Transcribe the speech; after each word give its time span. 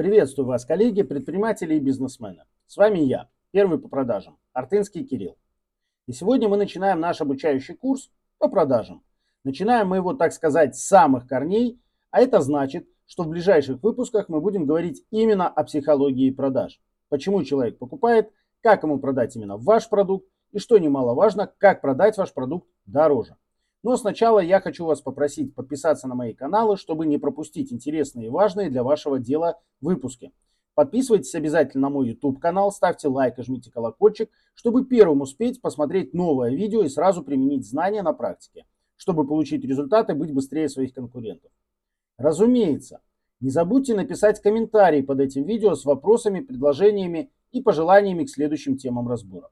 Приветствую 0.00 0.46
вас, 0.46 0.64
коллеги, 0.64 1.02
предприниматели 1.02 1.74
и 1.74 1.78
бизнесмены. 1.78 2.44
С 2.66 2.78
вами 2.78 3.00
я, 3.00 3.28
первый 3.50 3.78
по 3.78 3.86
продажам, 3.86 4.38
Артынский 4.54 5.04
Кирилл. 5.04 5.36
И 6.06 6.12
сегодня 6.12 6.48
мы 6.48 6.56
начинаем 6.56 7.00
наш 7.00 7.20
обучающий 7.20 7.74
курс 7.74 8.10
по 8.38 8.48
продажам. 8.48 9.04
Начинаем 9.44 9.88
мы 9.88 9.96
его, 9.96 10.14
так 10.14 10.32
сказать, 10.32 10.74
с 10.74 10.86
самых 10.86 11.26
корней, 11.26 11.82
а 12.10 12.22
это 12.22 12.40
значит, 12.40 12.88
что 13.04 13.24
в 13.24 13.28
ближайших 13.28 13.82
выпусках 13.82 14.30
мы 14.30 14.40
будем 14.40 14.64
говорить 14.64 15.04
именно 15.10 15.48
о 15.48 15.64
психологии 15.64 16.30
продаж. 16.30 16.80
Почему 17.10 17.44
человек 17.44 17.76
покупает, 17.76 18.32
как 18.62 18.82
ему 18.82 19.00
продать 19.00 19.36
именно 19.36 19.58
ваш 19.58 19.86
продукт 19.90 20.26
и, 20.52 20.58
что 20.58 20.78
немаловажно, 20.78 21.52
как 21.58 21.82
продать 21.82 22.16
ваш 22.16 22.32
продукт 22.32 22.66
дороже. 22.86 23.36
Но 23.82 23.96
сначала 23.96 24.40
я 24.40 24.60
хочу 24.60 24.84
вас 24.84 25.00
попросить 25.00 25.54
подписаться 25.54 26.06
на 26.06 26.14
мои 26.14 26.34
каналы, 26.34 26.76
чтобы 26.76 27.06
не 27.06 27.18
пропустить 27.18 27.72
интересные 27.72 28.26
и 28.26 28.30
важные 28.30 28.68
для 28.68 28.82
вашего 28.82 29.18
дела 29.18 29.58
выпуски. 29.80 30.32
Подписывайтесь 30.74 31.34
обязательно 31.34 31.88
на 31.88 31.90
мой 31.90 32.08
YouTube 32.08 32.40
канал, 32.40 32.70
ставьте 32.72 33.08
лайк 33.08 33.38
и 33.38 33.42
жмите 33.42 33.70
колокольчик, 33.70 34.30
чтобы 34.54 34.84
первым 34.84 35.22
успеть 35.22 35.60
посмотреть 35.60 36.14
новое 36.14 36.54
видео 36.54 36.82
и 36.82 36.88
сразу 36.88 37.22
применить 37.22 37.68
знания 37.68 38.02
на 38.02 38.12
практике, 38.12 38.66
чтобы 38.96 39.26
получить 39.26 39.64
результаты 39.64 40.12
и 40.12 40.16
быть 40.16 40.32
быстрее 40.32 40.68
своих 40.68 40.92
конкурентов. 40.92 41.50
Разумеется, 42.18 43.00
не 43.40 43.48
забудьте 43.48 43.94
написать 43.94 44.40
комментарий 44.40 45.02
под 45.02 45.20
этим 45.20 45.44
видео 45.44 45.74
с 45.74 45.86
вопросами, 45.86 46.40
предложениями 46.40 47.30
и 47.50 47.62
пожеланиями 47.62 48.24
к 48.24 48.30
следующим 48.30 48.76
темам 48.76 49.08
разбора. 49.08 49.48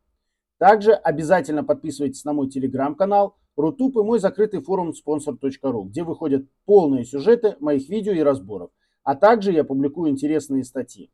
Также 0.58 0.92
обязательно 0.92 1.64
подписывайтесь 1.64 2.24
на 2.24 2.32
мой 2.32 2.48
телеграм-канал, 2.48 3.36
Рутуб 3.58 3.96
и 3.96 4.02
мой 4.02 4.20
закрытый 4.20 4.60
форум 4.60 4.90
sponsor.ru, 4.90 5.84
где 5.84 6.04
выходят 6.04 6.46
полные 6.64 7.04
сюжеты 7.04 7.56
моих 7.58 7.88
видео 7.88 8.12
и 8.12 8.20
разборов, 8.20 8.70
а 9.02 9.16
также 9.16 9.50
я 9.50 9.64
публикую 9.64 10.12
интересные 10.12 10.62
статьи. 10.62 11.10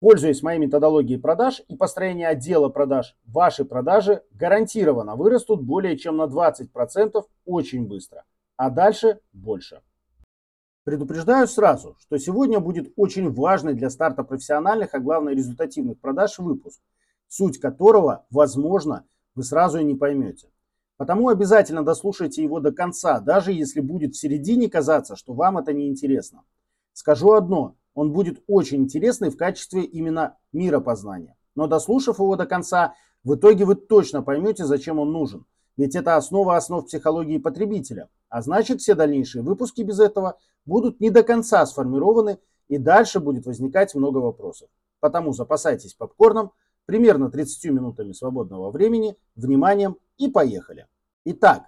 Пользуясь 0.00 0.42
моей 0.42 0.58
методологией 0.58 1.20
продаж 1.20 1.62
и 1.68 1.76
построения 1.76 2.26
отдела 2.26 2.70
продаж, 2.70 3.16
ваши 3.24 3.64
продажи 3.64 4.24
гарантированно 4.32 5.14
вырастут 5.14 5.62
более 5.62 5.96
чем 5.96 6.16
на 6.16 6.24
20% 6.24 7.22
очень 7.44 7.86
быстро, 7.86 8.24
а 8.56 8.70
дальше 8.70 9.20
больше. 9.32 9.80
Предупреждаю 10.82 11.46
сразу, 11.46 11.94
что 12.00 12.18
сегодня 12.18 12.58
будет 12.58 12.92
очень 12.96 13.30
важный 13.30 13.74
для 13.74 13.90
старта 13.90 14.24
профессиональных, 14.24 14.92
а 14.94 14.98
главное 14.98 15.36
результативных 15.36 16.00
продаж 16.00 16.38
выпуск, 16.40 16.80
суть 17.28 17.60
которого, 17.60 18.26
возможно, 18.30 19.04
вы 19.34 19.42
сразу 19.42 19.78
и 19.78 19.84
не 19.84 19.94
поймете. 19.94 20.48
Потому 20.96 21.28
обязательно 21.28 21.82
дослушайте 21.82 22.42
его 22.42 22.60
до 22.60 22.72
конца, 22.72 23.20
даже 23.20 23.52
если 23.52 23.80
будет 23.80 24.14
в 24.14 24.18
середине 24.18 24.68
казаться, 24.68 25.16
что 25.16 25.32
вам 25.32 25.56
это 25.58 25.72
не 25.72 25.88
интересно. 25.88 26.42
Скажу 26.92 27.32
одно, 27.32 27.76
он 27.94 28.12
будет 28.12 28.42
очень 28.46 28.82
интересный 28.82 29.30
в 29.30 29.36
качестве 29.36 29.82
именно 29.82 30.36
миропознания. 30.52 31.36
Но 31.54 31.66
дослушав 31.66 32.18
его 32.18 32.36
до 32.36 32.46
конца, 32.46 32.94
в 33.24 33.34
итоге 33.34 33.64
вы 33.64 33.74
точно 33.76 34.22
поймете, 34.22 34.64
зачем 34.64 34.98
он 34.98 35.12
нужен. 35.12 35.46
Ведь 35.76 35.96
это 35.96 36.16
основа 36.16 36.56
основ 36.56 36.84
психологии 36.84 37.38
потребителя. 37.38 38.08
А 38.28 38.42
значит, 38.42 38.80
все 38.80 38.94
дальнейшие 38.94 39.42
выпуски 39.42 39.82
без 39.82 39.98
этого 39.98 40.38
будут 40.66 41.00
не 41.00 41.10
до 41.10 41.22
конца 41.22 41.64
сформированы 41.64 42.38
и 42.68 42.78
дальше 42.78 43.20
будет 43.20 43.46
возникать 43.46 43.94
много 43.94 44.18
вопросов. 44.18 44.68
Потому 45.00 45.32
запасайтесь 45.32 45.94
попкорном, 45.94 46.52
примерно 46.90 47.30
30 47.30 47.70
минутами 47.70 48.10
свободного 48.10 48.72
времени, 48.72 49.14
вниманием 49.36 49.96
и 50.18 50.26
поехали. 50.28 50.88
Итак, 51.24 51.66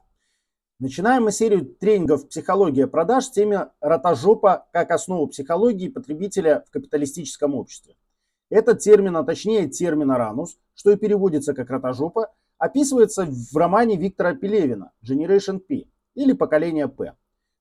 начинаем 0.80 1.22
мы 1.22 1.30
серию 1.30 1.64
тренингов 1.64 2.28
«Психология 2.28 2.88
продаж» 2.88 3.26
с 3.26 3.30
теме 3.30 3.68
«Ротожопа 3.80 4.66
как 4.72 4.90
основу 4.90 5.28
психологии 5.28 5.90
потребителя 5.90 6.64
в 6.66 6.72
капиталистическом 6.72 7.54
обществе». 7.54 7.94
Этот 8.50 8.80
термин, 8.80 9.16
а 9.16 9.22
точнее 9.22 9.68
термин 9.68 10.10
«ранус», 10.10 10.58
что 10.74 10.90
и 10.90 10.96
переводится 10.96 11.54
как 11.54 11.70
«ротожопа», 11.70 12.32
описывается 12.58 13.24
в 13.24 13.56
романе 13.56 13.94
Виктора 13.94 14.34
Пелевина 14.34 14.90
«Generation 15.08 15.60
P» 15.60 15.84
или 16.16 16.32
«Поколение 16.32 16.88
П». 16.88 17.14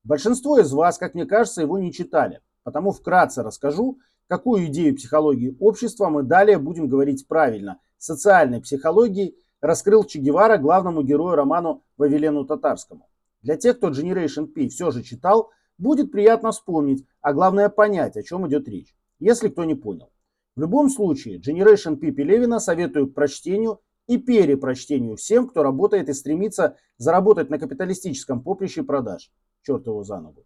Большинство 0.04 0.58
из 0.58 0.74
вас, 0.74 0.98
как 0.98 1.14
мне 1.14 1.28
кажется, 1.28 1.62
его 1.62 1.78
не 1.78 1.94
читали, 1.94 2.42
потому 2.64 2.92
вкратце 2.92 3.44
расскажу, 3.44 4.00
какую 4.28 4.66
идею 4.68 4.96
психологии 4.96 5.56
общества 5.60 6.10
мы 6.10 6.24
далее 6.24 6.58
будем 6.58 6.88
говорить 6.88 7.28
правильно, 7.28 7.80
социальной 7.98 8.62
психологии, 8.62 9.36
раскрыл 9.62 10.04
Че 10.04 10.20
Гевара 10.20 10.58
главному 10.58 11.04
герою 11.04 11.36
роману 11.36 11.84
Вавилену 11.98 12.46
Татарскому. 12.46 13.08
Для 13.42 13.58
тех, 13.58 13.78
кто 13.78 13.90
Generation 13.90 14.48
P 14.48 14.68
все 14.70 14.92
же 14.92 15.04
читал, 15.04 15.52
будет 15.78 16.12
приятно 16.12 16.52
вспомнить, 16.52 17.06
а 17.22 17.34
главное 17.34 17.70
понять, 17.70 18.18
о 18.18 18.24
чем 18.24 18.48
идет 18.48 18.68
речь, 18.68 18.96
если 19.20 19.50
кто 19.50 19.64
не 19.64 19.76
понял. 19.76 20.12
В 20.56 20.62
любом 20.62 20.90
случае, 20.90 21.40
Generation 21.40 21.96
P 21.96 22.12
Пелевина 22.12 22.60
советую 22.60 23.10
к 23.10 23.14
прочтению 23.14 23.82
и 24.08 24.18
перепрочтению 24.18 25.16
всем, 25.16 25.48
кто 25.48 25.64
работает 25.64 26.10
и 26.10 26.14
стремится 26.14 26.78
заработать 26.98 27.50
на 27.50 27.58
капиталистическом 27.58 28.44
поприще 28.44 28.84
продаж. 28.84 29.32
Черт 29.64 29.86
его 29.88 30.04
за 30.04 30.20
ногу. 30.20 30.46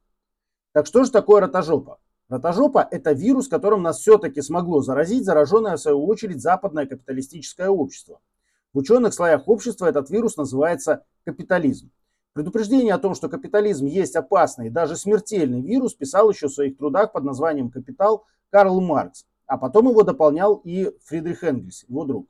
Так 0.74 0.86
что 0.86 1.04
же 1.04 1.12
такое 1.12 1.42
ротожопа? 1.42 2.00
Ротожопа– 2.28 2.88
это 2.92 3.12
вирус, 3.12 3.48
которым 3.48 3.84
нас 3.84 4.00
все-таки 4.00 4.42
смогло 4.42 4.82
заразить 4.82 5.26
зараженное 5.26 5.78
в 5.78 5.82
свою 5.82 6.04
очередь 6.06 6.42
западное 6.42 6.88
капиталистическое 6.88 7.70
общество. 7.70 8.20
В 8.74 8.80
ученых 8.80 9.14
слоях 9.14 9.48
общества 9.48 9.86
этот 9.86 10.10
вирус 10.10 10.36
называется 10.36 11.06
капитализм. 11.24 11.92
Предупреждение 12.34 12.94
о 12.94 12.98
том, 12.98 13.16
что 13.16 13.30
капитализм 13.30 13.86
есть 13.86 14.16
опасный 14.16 14.68
и 14.68 14.72
даже 14.72 14.98
смертельный 14.98 15.62
вирус, 15.62 15.94
писал 15.94 16.30
еще 16.30 16.48
в 16.48 16.54
своих 16.54 16.78
трудах 16.78 17.14
под 17.14 17.24
названием 17.24 17.70
«Капитал» 17.70 18.26
Карл 18.50 18.82
Маркс, 18.82 19.26
а 19.46 19.58
потом 19.58 19.90
его 19.90 20.04
дополнял 20.04 20.56
и 20.56 20.92
Фридрих 21.06 21.44
Энгельс, 21.44 21.86
его 21.88 22.04
друг. 22.06 22.28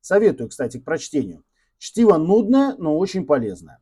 Советую, 0.00 0.50
кстати, 0.50 0.78
к 0.78 0.84
прочтению. 0.84 1.44
Чтиво 1.78 2.16
нудное, 2.16 2.74
но 2.76 2.98
очень 2.98 3.24
полезное. 3.24 3.78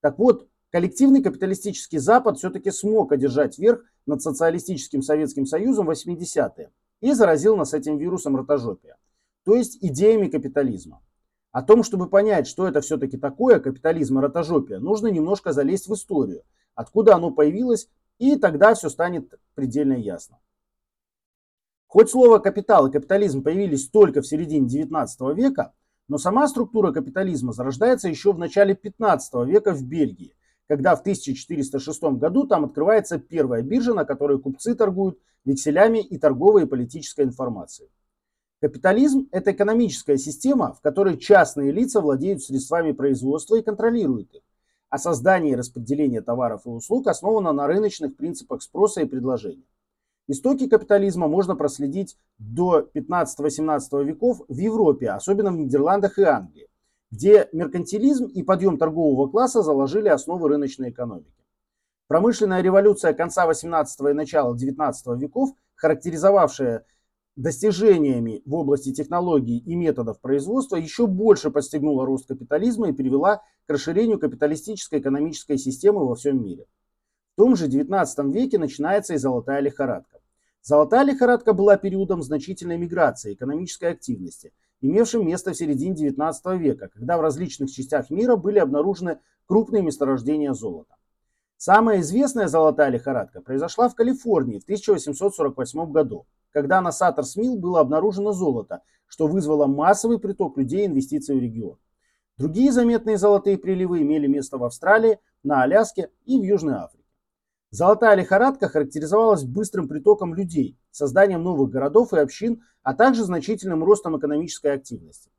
Так 0.00 0.18
вот, 0.18 0.48
коллективный 0.70 1.22
капиталистический 1.22 1.98
Запад 1.98 2.38
все-таки 2.38 2.70
смог 2.70 3.12
одержать 3.12 3.58
верх 3.58 3.82
над 4.08 4.22
социалистическим 4.22 5.02
Советским 5.02 5.46
Союзом 5.46 5.86
в 5.86 5.90
80-е 5.90 6.70
и 7.00 7.12
заразил 7.12 7.56
нас 7.56 7.74
этим 7.74 7.98
вирусом 7.98 8.36
ротожопия, 8.36 8.96
то 9.44 9.54
есть 9.54 9.78
идеями 9.80 10.28
капитализма. 10.28 11.00
О 11.52 11.62
том, 11.62 11.82
чтобы 11.82 12.08
понять, 12.08 12.46
что 12.46 12.66
это 12.66 12.80
все-таки 12.80 13.16
такое, 13.16 13.60
капитализм 13.60 14.18
и 14.18 14.22
ротожопия, 14.22 14.80
нужно 14.80 15.08
немножко 15.08 15.52
залезть 15.52 15.88
в 15.88 15.94
историю, 15.94 16.42
откуда 16.74 17.14
оно 17.14 17.30
появилось, 17.30 17.88
и 18.18 18.36
тогда 18.36 18.74
все 18.74 18.88
станет 18.88 19.32
предельно 19.54 19.94
ясно. 19.94 20.38
Хоть 21.86 22.10
слово 22.10 22.38
«капитал» 22.38 22.86
и 22.86 22.92
«капитализм» 22.92 23.42
появились 23.42 23.88
только 23.88 24.20
в 24.20 24.26
середине 24.26 24.68
19 24.68 25.20
века, 25.34 25.72
но 26.06 26.18
сама 26.18 26.46
структура 26.48 26.92
капитализма 26.92 27.52
зарождается 27.52 28.08
еще 28.08 28.32
в 28.32 28.38
начале 28.38 28.74
15 28.74 29.46
века 29.46 29.72
в 29.72 29.82
Бельгии, 29.84 30.34
когда 30.68 30.94
в 30.94 31.00
1406 31.00 32.02
году 32.18 32.46
там 32.46 32.66
открывается 32.66 33.18
первая 33.18 33.62
биржа, 33.62 33.94
на 33.94 34.04
которой 34.04 34.38
купцы 34.38 34.74
торгуют 34.74 35.18
векселями 35.44 35.98
и 35.98 36.18
торговой 36.18 36.64
и 36.64 36.66
политической 36.66 37.24
информацией. 37.24 37.88
Капитализм– 38.60 39.28
это 39.32 39.52
экономическая 39.52 40.18
система, 40.18 40.74
в 40.74 40.80
которой 40.80 41.16
частные 41.16 41.72
лица 41.72 42.00
владеют 42.00 42.42
средствами 42.42 42.92
производства 42.92 43.56
и 43.56 43.62
контролируют 43.62 44.34
их, 44.34 44.42
а 44.90 44.98
создание 44.98 45.52
и 45.52 45.56
распределение 45.56 46.20
товаров 46.20 46.66
и 46.66 46.68
услуг 46.68 47.06
основано 47.06 47.52
на 47.52 47.66
рыночных 47.66 48.16
принципах 48.16 48.62
спроса 48.62 49.00
и 49.00 49.06
предложения. 49.06 49.64
Истоки 50.26 50.68
капитализма 50.68 51.28
можно 51.28 51.56
проследить 51.56 52.18
до 52.38 52.86
15-18 52.92 54.04
веков 54.04 54.42
в 54.46 54.58
Европе, 54.58 55.10
особенно 55.10 55.50
в 55.50 55.56
Нидерландах 55.56 56.18
и 56.18 56.24
Англии 56.24 56.67
где 57.10 57.48
меркантилизм 57.52 58.26
и 58.26 58.42
подъем 58.42 58.76
торгового 58.78 59.28
класса 59.28 59.62
заложили 59.62 60.08
основы 60.08 60.48
рыночной 60.48 60.90
экономики. 60.90 61.32
Промышленная 62.06 62.62
революция 62.62 63.12
конца 63.12 63.46
18 63.46 64.00
и 64.00 64.12
начала 64.12 64.56
19 64.56 65.20
веков, 65.20 65.50
характеризовавшая 65.74 66.84
достижениями 67.36 68.42
в 68.44 68.54
области 68.54 68.92
технологий 68.92 69.58
и 69.58 69.74
методов 69.74 70.20
производства, 70.20 70.76
еще 70.76 71.06
больше 71.06 71.50
подстегнула 71.50 72.04
рост 72.04 72.26
капитализма 72.26 72.88
и 72.88 72.92
привела 72.92 73.42
к 73.66 73.70
расширению 73.70 74.18
капиталистической 74.18 74.98
экономической 74.98 75.56
системы 75.56 76.06
во 76.06 76.14
всем 76.14 76.42
мире. 76.42 76.66
В 77.34 77.36
том 77.36 77.56
же 77.56 77.68
19 77.68 78.34
веке 78.34 78.58
начинается 78.58 79.14
и 79.14 79.18
золотая 79.18 79.60
лихорадка. 79.60 80.18
Золотая 80.62 81.04
лихорадка 81.04 81.52
была 81.52 81.76
периодом 81.76 82.22
значительной 82.22 82.76
миграции 82.76 83.34
экономической 83.34 83.92
активности– 83.92 84.52
имевшим 84.80 85.26
место 85.26 85.52
в 85.52 85.56
середине 85.56 85.94
19 85.94 86.46
века, 86.58 86.88
когда 86.88 87.18
в 87.18 87.20
различных 87.20 87.70
частях 87.70 88.10
мира 88.10 88.36
были 88.36 88.58
обнаружены 88.58 89.18
крупные 89.46 89.82
месторождения 89.82 90.52
золота. 90.52 90.94
Самая 91.56 92.00
известная 92.00 92.46
золотая 92.46 92.88
лихорадка 92.90 93.40
произошла 93.40 93.88
в 93.88 93.94
Калифорнии 93.94 94.60
в 94.60 94.62
1848 94.62 95.90
году, 95.90 96.26
когда 96.52 96.80
на 96.80 96.92
Саттерс 96.92 97.36
Милл 97.36 97.58
было 97.58 97.80
обнаружено 97.80 98.32
золото, 98.32 98.82
что 99.08 99.26
вызвало 99.26 99.66
массовый 99.66 100.20
приток 100.20 100.56
людей 100.56 100.84
и 100.84 100.86
инвестиций 100.86 101.36
в 101.36 101.40
регион. 101.40 101.78
Другие 102.36 102.70
заметные 102.70 103.18
золотые 103.18 103.58
приливы 103.58 104.02
имели 104.02 104.28
место 104.28 104.58
в 104.58 104.64
Австралии, 104.64 105.18
на 105.42 105.62
Аляске 105.62 106.10
и 106.24 106.38
в 106.38 106.42
Южной 106.42 106.74
Африке. 106.74 106.97
Золотая 107.70 108.16
лихорадка 108.16 108.68
характеризовалась 108.68 109.44
быстрым 109.44 109.88
притоком 109.88 110.34
людей, 110.34 110.78
созданием 110.90 111.42
новых 111.42 111.70
городов 111.70 112.14
и 112.14 112.18
общин, 112.18 112.62
а 112.82 112.94
также 112.94 113.24
значительным 113.24 113.84
ростом 113.84 114.18
экономической 114.18 114.72
активности. 114.72 115.30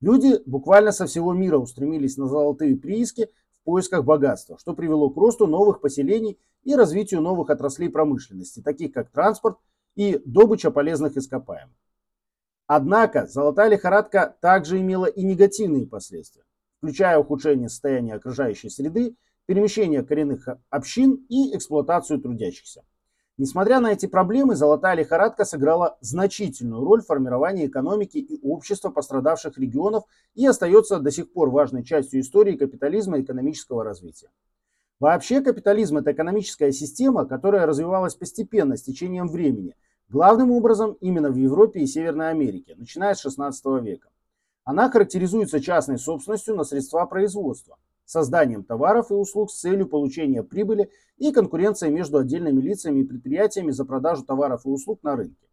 Люди 0.00 0.40
буквально 0.46 0.92
со 0.92 1.06
всего 1.06 1.34
мира 1.34 1.58
устремились 1.58 2.16
на 2.16 2.26
золотые 2.26 2.76
прииски 2.76 3.30
в 3.52 3.64
поисках 3.64 4.04
богатства, 4.04 4.58
что 4.58 4.74
привело 4.74 5.10
к 5.10 5.16
росту 5.16 5.46
новых 5.46 5.82
поселений 5.82 6.38
и 6.62 6.74
развитию 6.74 7.20
новых 7.20 7.50
отраслей 7.50 7.90
промышленности, 7.90 8.60
таких 8.60 8.92
как 8.92 9.10
транспорт 9.10 9.58
и 9.94 10.20
добыча 10.24 10.70
полезных 10.70 11.18
ископаемых. 11.18 11.76
Однако 12.66 13.26
золотая 13.26 13.68
лихорадка 13.68 14.36
также 14.40 14.80
имела 14.80 15.04
и 15.04 15.22
негативные 15.22 15.86
последствия, 15.86 16.44
включая 16.78 17.18
ухудшение 17.18 17.68
состояния 17.68 18.14
окружающей 18.14 18.70
среды, 18.70 19.16
перемещение 19.46 20.02
коренных 20.02 20.48
общин 20.70 21.24
и 21.28 21.56
эксплуатацию 21.56 22.20
трудящихся. 22.20 22.82
Несмотря 23.36 23.80
на 23.80 23.92
эти 23.92 24.06
проблемы, 24.06 24.54
золотая 24.54 24.94
лихорадка 24.94 25.44
сыграла 25.44 25.98
значительную 26.00 26.84
роль 26.84 27.02
в 27.02 27.06
формировании 27.06 27.66
экономики 27.66 28.18
и 28.18 28.38
общества 28.42 28.90
пострадавших 28.90 29.58
регионов 29.58 30.04
и 30.34 30.46
остается 30.46 31.00
до 31.00 31.10
сих 31.10 31.32
пор 31.32 31.50
важной 31.50 31.82
частью 31.82 32.20
истории 32.20 32.56
капитализма 32.56 33.18
и 33.18 33.22
экономического 33.22 33.82
развития. 33.82 34.30
Вообще 35.00 35.40
капитализм– 35.40 35.96
это 35.98 36.12
экономическая 36.12 36.70
система, 36.70 37.26
которая 37.26 37.66
развивалась 37.66 38.14
постепенно 38.14 38.76
с 38.76 38.82
течением 38.82 39.26
времени, 39.26 39.74
главным 40.08 40.52
образом 40.52 40.92
именно 41.00 41.30
в 41.30 41.36
Европе 41.36 41.80
и 41.80 41.86
Северной 41.86 42.30
Америке, 42.30 42.76
начиная 42.76 43.14
с 43.14 43.20
16 43.20 43.82
века. 43.82 44.10
Она 44.62 44.88
характеризуется 44.88 45.60
частной 45.60 45.98
собственностью 45.98 46.54
на 46.54 46.62
средства 46.62 47.04
производства, 47.06 47.76
созданием 48.04 48.64
товаров 48.64 49.10
и 49.10 49.14
услуг 49.14 49.50
с 49.50 49.60
целью 49.60 49.88
получения 49.88 50.42
прибыли 50.42 50.90
и 51.16 51.32
конкуренцией 51.32 51.92
между 51.92 52.18
отдельными 52.18 52.60
лицами 52.60 53.00
и 53.00 53.04
предприятиями 53.04 53.70
за 53.70 53.84
продажу 53.84 54.24
товаров 54.24 54.64
и 54.64 54.68
услуг 54.68 55.02
на 55.02 55.16
рынке. 55.16 55.48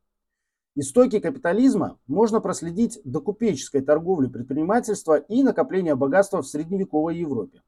Истоки 0.76 1.20
капитализма 1.20 2.00
можно 2.08 2.40
проследить 2.40 3.00
до 3.04 3.20
купеческой 3.20 3.82
торговли 3.82 4.28
предпринимательства 4.28 5.16
и 5.16 5.44
накопления 5.44 5.96
богатства 5.96 6.42
в 6.42 6.48
средневековой 6.48 7.18
Европе, 7.18 7.62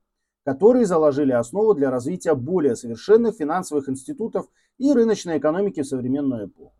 которые 0.45 0.85
заложили 0.85 1.33
основу 1.33 1.73
для 1.73 1.91
развития 1.91 2.33
более 2.33 2.75
совершенных 2.75 3.35
финансовых 3.35 3.89
институтов 3.89 4.47
и 4.77 4.91
рыночной 4.93 5.37
экономики 5.37 5.81
в 5.81 5.87
современную 5.87 6.47
эпоху. 6.47 6.73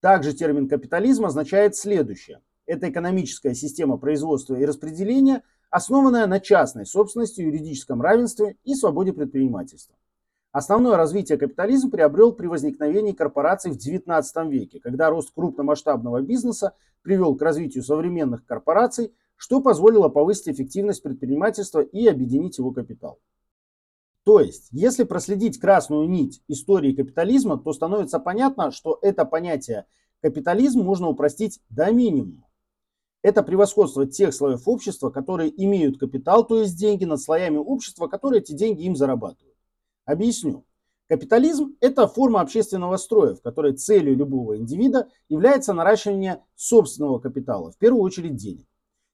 Также 0.00 0.32
термин 0.32 0.68
капитализм 0.68 1.24
означает 1.24 1.76
следующее. 1.76 2.40
Это 2.66 2.90
экономическая 2.90 3.54
система 3.54 3.96
производства 3.96 4.56
и 4.56 4.64
распределения– 4.64 5.42
основанная 5.70 6.26
на 6.26 6.40
частной 6.40 6.86
собственности, 6.86 7.40
юридическом 7.40 8.00
равенстве 8.00 8.56
и 8.64 8.74
свободе 8.74 9.12
предпринимательства. 9.12 9.96
Основное 10.50 10.96
развитие 10.96 11.36
капитализм 11.36 11.90
приобрел 11.90 12.32
при 12.32 12.46
возникновении 12.46 13.12
корпораций 13.12 13.70
в 13.70 13.76
XIX 13.76 14.22
веке, 14.48 14.80
когда 14.80 15.10
рост 15.10 15.30
крупномасштабного 15.34 16.22
бизнеса 16.22 16.74
привел 17.02 17.36
к 17.36 17.42
развитию 17.42 17.84
современных 17.84 18.46
корпораций, 18.46 19.14
что 19.36 19.60
позволило 19.60 20.08
повысить 20.08 20.48
эффективность 20.48 21.02
предпринимательства 21.02 21.80
и 21.80 22.06
объединить 22.08 22.58
его 22.58 22.72
капитал. 22.72 23.20
То 24.24 24.40
есть, 24.40 24.68
если 24.72 25.04
проследить 25.04 25.60
красную 25.60 26.08
нить 26.08 26.42
истории 26.48 26.92
капитализма, 26.92 27.58
то 27.58 27.72
становится 27.72 28.18
понятно, 28.18 28.70
что 28.72 28.98
это 29.00 29.24
понятие 29.24 29.86
капитализм 30.20 30.80
можно 30.80 31.08
упростить 31.08 31.60
до 31.70 31.90
минимума. 31.92 32.47
Это 33.22 33.42
превосходство 33.42 34.06
тех 34.06 34.32
слоев 34.32 34.68
общества, 34.68 35.10
которые 35.10 35.50
имеют 35.64 35.98
капитал, 35.98 36.46
то 36.46 36.60
есть 36.60 36.78
деньги, 36.78 37.04
над 37.04 37.20
слоями 37.20 37.56
общества, 37.56 38.06
которые 38.06 38.42
эти 38.42 38.52
деньги 38.52 38.82
им 38.82 38.94
зарабатывают. 38.94 39.56
Объясню. 40.04 40.64
Капитализм– 41.08 41.76
это 41.80 42.06
форма 42.06 42.42
общественного 42.42 42.96
строя, 42.96 43.34
в 43.34 43.42
которой 43.42 43.72
целью 43.72 44.14
любого 44.14 44.56
индивида 44.58 45.08
является 45.28 45.72
наращивание 45.72 46.44
собственного 46.54 47.18
капитала, 47.18 47.72
в 47.72 47.78
первую 47.78 48.02
очередь 48.02 48.36
денег. 48.36 48.66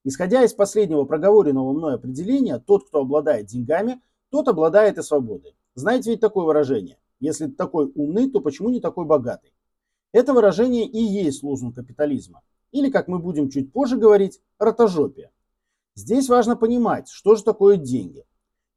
Исходя 0.04 0.44
из 0.44 0.52
последнего 0.52 1.04
проговоренного 1.04 1.72
мной 1.72 1.94
определения, 1.94 2.58
тот, 2.58 2.86
кто 2.86 3.00
обладает 3.00 3.46
деньгами, 3.46 4.02
тот 4.30 4.48
обладает 4.48 4.98
и 4.98 5.02
свободой. 5.02 5.56
Знаете 5.76 6.10
ведь 6.10 6.20
такое 6.20 6.44
выражение? 6.44 6.98
Если 7.20 7.46
ты 7.46 7.52
такой 7.52 7.90
умный, 7.94 8.28
то 8.30 8.40
почему 8.40 8.68
не 8.68 8.80
такой 8.80 9.06
богатый? 9.06 9.54
Это 10.12 10.34
выражение 10.34 10.86
и 10.86 10.98
есть 10.98 11.42
лозунг 11.42 11.76
капитализма 11.76 12.42
или, 12.74 12.90
как 12.90 13.06
мы 13.06 13.20
будем 13.20 13.50
чуть 13.50 13.72
позже 13.72 13.96
говорить, 13.96 14.40
ротожопия. 14.58 15.30
Здесь 15.94 16.28
важно 16.28 16.56
понимать, 16.56 17.08
что 17.08 17.36
же 17.36 17.44
такое 17.44 17.76
деньги. 17.76 18.26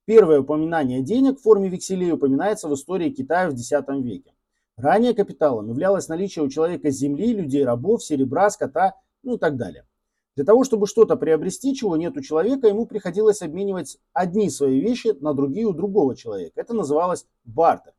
Первое 0.06 0.42
упоминание 0.42 1.02
денег 1.02 1.40
в 1.40 1.42
форме 1.42 1.68
векселей 1.68 2.12
упоминается 2.12 2.68
в 2.68 2.74
истории 2.76 3.10
Китая 3.10 3.50
в 3.50 3.56
X 3.56 3.72
веке. 4.04 4.36
Ранее 4.76 5.16
капиталом 5.16 5.68
являлось 5.70 6.10
наличие 6.10 6.46
у 6.46 6.50
человека 6.50 6.92
земли, 6.92 7.34
людей-рабов, 7.34 8.04
серебра, 8.04 8.52
скота, 8.52 8.94
ну 9.24 9.36
и 9.36 9.40
так 9.40 9.58
далее. 9.58 9.88
Для 10.36 10.46
того, 10.46 10.64
чтобы 10.64 10.86
что-то 10.86 11.16
приобрести, 11.16 11.74
чего 11.74 11.98
нет 11.98 12.16
у 12.16 12.22
человека, 12.22 12.68
ему 12.68 12.86
приходилось 12.86 13.42
обменивать 13.42 13.98
одни 14.14 14.52
свои 14.52 14.80
вещи 14.80 15.18
на 15.20 15.34
другие 15.34 15.66
у 15.66 15.74
другого 15.74 16.16
человека. 16.16 16.62
Это 16.62 16.76
называлось 16.76 17.26
бартер. 17.44 17.94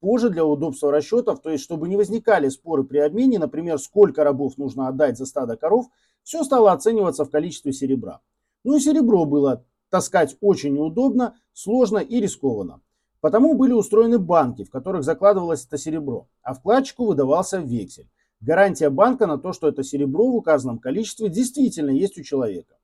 Позже 0.00 0.30
для 0.30 0.46
удобства 0.46 0.90
расчетов, 0.90 1.42
то 1.42 1.50
есть 1.50 1.62
чтобы 1.62 1.88
не 1.88 1.96
возникали 1.96 2.48
споры 2.48 2.84
при 2.84 2.98
обмене, 2.98 3.38
например, 3.38 3.78
сколько 3.78 4.24
рабов 4.24 4.56
нужно 4.56 4.88
отдать 4.88 5.18
за 5.18 5.26
стадо 5.26 5.56
коров, 5.56 5.86
все 6.22 6.42
стало 6.42 6.72
оцениваться 6.72 7.24
в 7.24 7.30
количестве 7.30 7.72
серебра. 7.72 8.20
Ну 8.64 8.76
и 8.76 8.80
серебро 8.80 9.26
было 9.26 9.64
таскать 9.90 10.36
очень 10.40 10.74
неудобно, 10.74 11.36
сложно 11.52 11.98
и 11.98 12.20
рискованно. 12.20 12.80
Потому 13.20 13.54
были 13.54 13.72
устроены 13.72 14.18
банки, 14.18 14.64
в 14.64 14.70
которых 14.70 15.04
закладывалось 15.04 15.66
это 15.66 15.76
серебро, 15.76 16.28
а 16.42 16.54
вкладчику 16.54 17.04
выдавался 17.04 17.58
вексель. 17.58 18.08
Гарантия 18.40 18.88
банка 18.88 19.26
на 19.26 19.36
то, 19.36 19.52
что 19.52 19.68
это 19.68 19.82
серебро 19.82 20.30
в 20.30 20.36
указанном 20.36 20.78
количестве 20.78 21.28
действительно 21.28 21.90
есть 21.90 22.16
у 22.16 22.22
человека. 22.22 22.76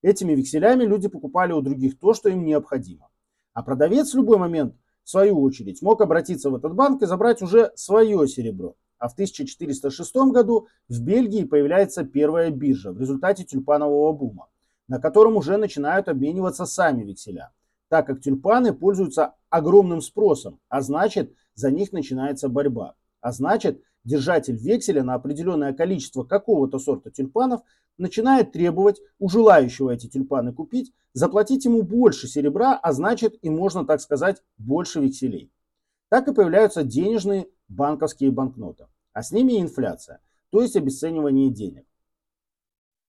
Этими 0.00 0.32
векселями 0.32 0.84
люди 0.84 1.08
покупали 1.08 1.52
у 1.52 1.60
других 1.60 1.98
то, 1.98 2.14
что 2.14 2.30
им 2.30 2.44
необходимо. 2.44 3.10
А 3.52 3.62
продавец 3.62 4.12
в 4.12 4.16
любой 4.16 4.38
момент 4.38 4.74
в 5.04 5.10
свою 5.10 5.40
очередь, 5.40 5.82
мог 5.82 6.00
обратиться 6.00 6.50
в 6.50 6.54
этот 6.54 6.74
банк 6.74 7.02
и 7.02 7.06
забрать 7.06 7.42
уже 7.42 7.72
свое 7.74 8.26
серебро. 8.28 8.76
А 8.98 9.08
в 9.08 9.14
1406 9.14 10.14
году 10.32 10.68
в 10.88 11.00
Бельгии 11.00 11.44
появляется 11.44 12.04
первая 12.04 12.50
биржа 12.50 12.92
в 12.92 13.00
результате 13.00 13.44
тюльпанового 13.44 14.12
бума, 14.12 14.48
на 14.86 15.00
котором 15.00 15.36
уже 15.36 15.56
начинают 15.56 16.08
обмениваться 16.08 16.66
сами 16.66 17.02
векселя, 17.02 17.52
так 17.88 18.06
как 18.06 18.20
тюльпаны 18.20 18.72
пользуются 18.72 19.34
огромным 19.50 20.00
спросом, 20.00 20.60
а 20.68 20.82
значит 20.82 21.34
за 21.54 21.70
них 21.70 21.92
начинается 21.92 22.48
борьба. 22.48 22.94
А 23.20 23.32
значит 23.32 23.82
держатель 24.04 24.56
векселя 24.56 25.02
на 25.02 25.14
определенное 25.14 25.72
количество 25.72 26.24
какого-то 26.24 26.78
сорта 26.78 27.10
тюльпанов 27.10 27.62
начинает 27.98 28.52
требовать 28.52 29.00
у 29.18 29.28
желающего 29.28 29.90
эти 29.90 30.08
тюльпаны 30.08 30.52
купить 30.52 30.92
заплатить 31.12 31.64
ему 31.64 31.82
больше 31.82 32.26
серебра, 32.26 32.76
а 32.76 32.92
значит 32.92 33.36
и 33.42 33.50
можно 33.50 33.84
так 33.84 34.00
сказать 34.00 34.42
больше 34.58 35.00
векселей. 35.00 35.52
Так 36.08 36.28
и 36.28 36.34
появляются 36.34 36.82
денежные 36.82 37.48
банковские 37.68 38.30
банкноты, 38.30 38.86
а 39.12 39.22
с 39.22 39.30
ними 39.30 39.54
и 39.54 39.60
инфляция, 39.60 40.20
то 40.50 40.62
есть 40.62 40.76
обесценивание 40.76 41.50
денег. 41.50 41.86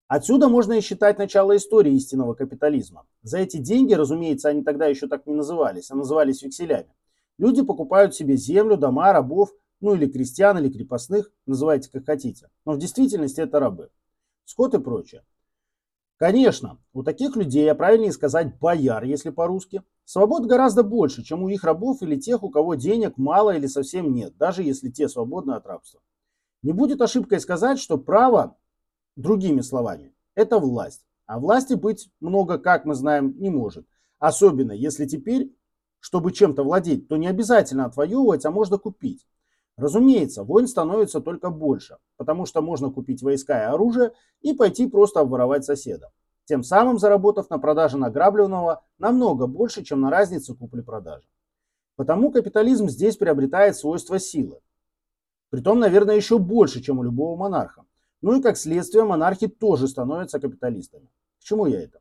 Отсюда 0.09 0.49
можно 0.49 0.73
и 0.73 0.81
считать 0.81 1.19
начало 1.19 1.55
истории 1.57 1.93
истинного 1.93 2.33
капитализма. 2.33 3.07
За 3.23 3.39
эти 3.39 3.59
деньги, 3.59 3.93
разумеется, 3.93 4.49
они 4.49 4.63
тогда 4.63 4.87
еще 4.87 5.07
так 5.07 5.27
не 5.27 5.35
назывались, 5.35 5.91
а 5.91 5.97
назывались 5.97 6.43
векселями. 6.43 6.95
Люди 7.37 7.63
покупают 7.63 8.15
себе 8.15 8.37
землю, 8.37 8.79
дома, 8.79 9.13
рабов, 9.13 9.51
ну 9.81 9.95
или 9.95 10.07
крестьян, 10.07 10.59
или 10.59 10.71
крепостных, 10.71 11.31
называйте 11.47 11.91
как 11.91 12.07
хотите. 12.07 12.49
Но 12.65 12.73
в 12.73 12.79
действительности 12.79 13.41
это 13.41 13.61
рабы. 13.61 13.91
Скот 14.45 14.75
и 14.75 14.79
прочее. 14.79 15.25
Конечно, 16.17 16.79
у 16.93 17.05
таких 17.05 17.37
людей, 17.37 17.71
а 17.71 17.77
правильнее 17.77 18.11
сказать 18.11 18.59
бояр, 18.59 19.05
если 19.05 19.31
по-русски, 19.31 19.85
свобод 20.05 20.47
гораздо 20.47 20.83
больше, 20.83 21.23
чем 21.23 21.45
у 21.45 21.49
их 21.49 21.63
рабов 21.63 22.03
или 22.03 22.17
тех, 22.17 22.43
у 22.43 22.51
кого 22.51 22.75
денег 22.75 23.17
мало 23.19 23.57
или 23.57 23.69
совсем 23.69 24.13
нет, 24.13 24.37
даже 24.37 24.65
если 24.65 24.91
те 24.91 25.09
свободны 25.09 25.53
от 25.53 25.67
рабства. 25.67 26.01
Не 26.63 26.73
будет 26.73 27.01
ошибкой 27.01 27.39
сказать, 27.39 27.79
что 27.79 27.99
право, 27.99 28.57
другими 29.15 29.61
словами, 29.61 30.13
это 30.35 30.59
власть. 30.59 31.07
А 31.27 31.39
власти 31.39 31.75
быть 31.75 32.11
много, 32.19 32.59
как 32.59 32.85
мы 32.85 32.95
знаем, 32.95 33.39
не 33.39 33.51
может. 33.51 33.87
Особенно 34.19 34.73
если 34.73 35.07
теперь, 35.07 35.55
чтобы 36.01 36.33
чем-то 36.33 36.65
владеть, 36.65 37.07
то 37.07 37.17
не 37.17 37.29
обязательно 37.29 37.85
отвоевывать, 37.85 38.45
а 38.45 38.51
можно 38.51 38.79
купить. 38.79 39.25
Разумеется, 39.79 40.43
войн 40.43 40.67
становится 40.67 41.21
только 41.21 41.51
больше, 41.51 41.99
потому 42.17 42.47
что 42.47 42.63
можно 42.63 42.91
купить 42.91 43.23
войска 43.23 43.63
и 43.63 43.67
оружие 43.67 44.11
и 44.41 44.53
пойти 44.53 44.89
просто 44.89 45.21
обворовать 45.21 45.65
соседа, 45.65 46.11
тем 46.47 46.65
самым 46.65 46.99
заработав 46.99 47.49
на 47.49 47.59
продаже 47.59 47.97
награбленного 47.97 48.85
намного 48.99 49.47
больше, 49.47 49.85
чем 49.85 50.01
на 50.01 50.11
разнице 50.11 50.57
купли-продажи. 50.57 51.29
Потому 51.95 52.33
капитализм 52.33 52.89
здесь 52.89 53.17
приобретает 53.17 53.77
свойства 53.77 54.19
силы. 54.19 54.59
Притом, 55.51 55.79
наверное, 55.79 56.17
еще 56.17 56.41
больше, 56.41 56.83
чем 56.83 56.99
у 56.99 57.05
любого 57.05 57.37
монарха. 57.37 57.85
Ну 58.21 58.37
и 58.37 58.43
как 58.43 58.57
следствие, 58.57 59.05
монархи 59.05 59.47
тоже 59.47 59.87
становятся 59.87 60.41
капиталистами. 60.41 61.09
К 61.39 61.45
чему 61.45 61.67
я 61.67 61.81
это? 61.81 62.01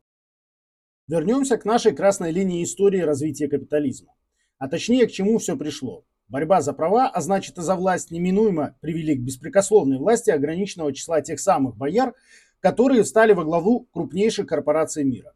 Вернемся 1.08 1.58
к 1.58 1.66
нашей 1.66 1.96
красной 1.96 2.32
линии 2.32 2.64
истории 2.64 3.02
развития 3.02 3.48
капитализма. 3.48 4.16
А 4.58 4.68
точнее, 4.68 5.06
к 5.06 5.12
чему 5.12 5.38
все 5.38 5.56
пришло. 5.56 6.06
Борьба 6.28 6.62
за 6.62 6.74
права, 6.74 7.08
а 7.08 7.22
значит 7.22 7.58
и 7.58 7.62
за 7.62 7.76
власть, 7.76 8.12
неминуемо 8.12 8.76
привели 8.82 9.16
к 9.16 9.22
беспрекословной 9.22 9.98
власти 9.98 10.30
ограниченного 10.30 10.94
числа 10.94 11.22
тех 11.22 11.40
самых 11.40 11.78
бояр, 11.78 12.14
которые 12.60 13.06
стали 13.06 13.32
во 13.32 13.46
главу 13.46 13.88
крупнейших 13.94 14.46
корпораций 14.46 15.06
мира. 15.06 15.34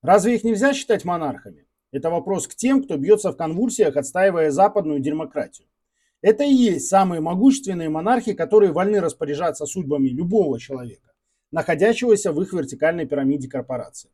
Разве 0.00 0.36
их 0.36 0.44
нельзя 0.44 0.74
считать 0.74 1.04
монархами? 1.04 1.66
Это 1.90 2.10
вопрос 2.10 2.46
к 2.46 2.54
тем, 2.54 2.84
кто 2.84 2.96
бьется 2.96 3.32
в 3.32 3.36
конвульсиях, 3.36 3.96
отстаивая 3.96 4.50
западную 4.52 5.00
демократию. 5.00 5.66
Это 6.20 6.44
и 6.44 6.52
есть 6.52 6.88
самые 6.88 7.20
могущественные 7.20 7.88
монархи, 7.88 8.32
которые 8.32 8.72
вольны 8.72 9.00
распоряжаться 9.00 9.66
судьбами 9.66 10.08
любого 10.08 10.60
человека, 10.60 11.12
находящегося 11.50 12.32
в 12.32 12.40
их 12.40 12.52
вертикальной 12.52 13.06
пирамиде 13.06 13.48
корпораций. 13.48 14.10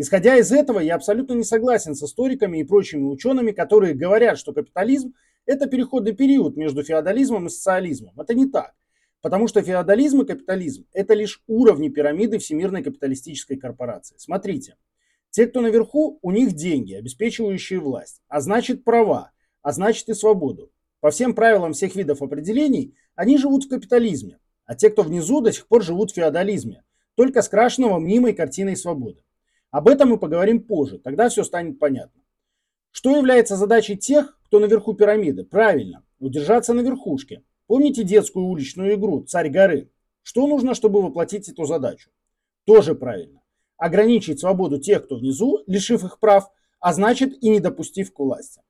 Исходя 0.00 0.36
из 0.36 0.52
этого, 0.52 0.78
я 0.78 0.94
абсолютно 0.94 1.32
не 1.34 1.42
согласен 1.42 1.96
с 1.96 2.04
историками 2.04 2.58
и 2.58 2.64
прочими 2.64 3.02
учеными, 3.02 3.50
которые 3.50 3.94
говорят, 3.94 4.38
что 4.38 4.52
капитализм– 4.52 5.14
это 5.44 5.66
переходный 5.66 6.12
период 6.12 6.56
между 6.56 6.84
феодализмом 6.84 7.48
и 7.48 7.50
социализмом. 7.50 8.12
Это 8.16 8.32
не 8.32 8.46
так. 8.46 8.76
Потому 9.22 9.48
что 9.48 9.60
феодализм 9.60 10.22
и 10.22 10.24
капитализм– 10.24 10.86
это 10.92 11.14
лишь 11.14 11.42
уровни 11.48 11.88
пирамиды 11.88 12.38
Всемирной 12.38 12.84
капиталистической 12.84 13.56
корпорации. 13.56 14.14
Смотрите, 14.18 14.76
те, 15.30 15.48
кто 15.48 15.62
наверху, 15.62 16.20
у 16.22 16.30
них 16.30 16.52
деньги, 16.52 16.94
обеспечивающие 16.94 17.80
власть, 17.80 18.22
а 18.28 18.40
значит 18.40 18.84
права, 18.84 19.32
а 19.62 19.72
значит 19.72 20.08
и 20.08 20.14
свободу. 20.14 20.70
По 21.00 21.10
всем 21.10 21.34
правилам 21.34 21.72
всех 21.72 21.96
видов 21.96 22.22
определений, 22.22 22.94
они 23.16 23.36
живут 23.36 23.64
в 23.64 23.68
капитализме, 23.68 24.38
а 24.64 24.76
те, 24.76 24.90
кто 24.90 25.02
внизу, 25.02 25.40
до 25.40 25.50
сих 25.50 25.66
пор 25.66 25.82
живут 25.82 26.12
в 26.12 26.14
феодализме, 26.14 26.84
только 27.16 27.42
скрашенного 27.42 27.98
мнимой 27.98 28.32
картиной 28.32 28.76
свободы. 28.76 29.24
Об 29.70 29.88
этом 29.88 30.10
мы 30.10 30.18
поговорим 30.18 30.62
позже, 30.62 30.98
тогда 30.98 31.28
все 31.28 31.44
станет 31.44 31.78
понятно. 31.78 32.22
Что 32.90 33.16
является 33.16 33.56
задачей 33.56 33.96
тех, 33.96 34.38
кто 34.44 34.60
наверху 34.60 34.94
пирамиды? 34.94 35.44
Правильно, 35.44 36.04
удержаться 36.18 36.72
на 36.72 36.80
верхушке. 36.80 37.42
Помните 37.66 38.02
детскую 38.02 38.46
уличную 38.46 38.94
игру 38.94 39.22
«Царь 39.24 39.50
горы»? 39.50 39.90
Что 40.22 40.46
нужно, 40.46 40.74
чтобы 40.74 41.02
воплотить 41.02 41.48
эту 41.48 41.64
задачу? 41.64 42.10
Тоже 42.64 42.94
правильно. 42.94 43.42
Ограничить 43.76 44.40
свободу 44.40 44.78
тех, 44.78 45.04
кто 45.04 45.16
внизу, 45.16 45.62
лишив 45.66 46.02
их 46.02 46.18
прав, 46.18 46.50
а 46.80 46.94
значит 46.94 47.42
и 47.42 47.50
не 47.50 47.60
допустив 47.60 48.12
к 48.12 48.18
власти. 48.18 48.62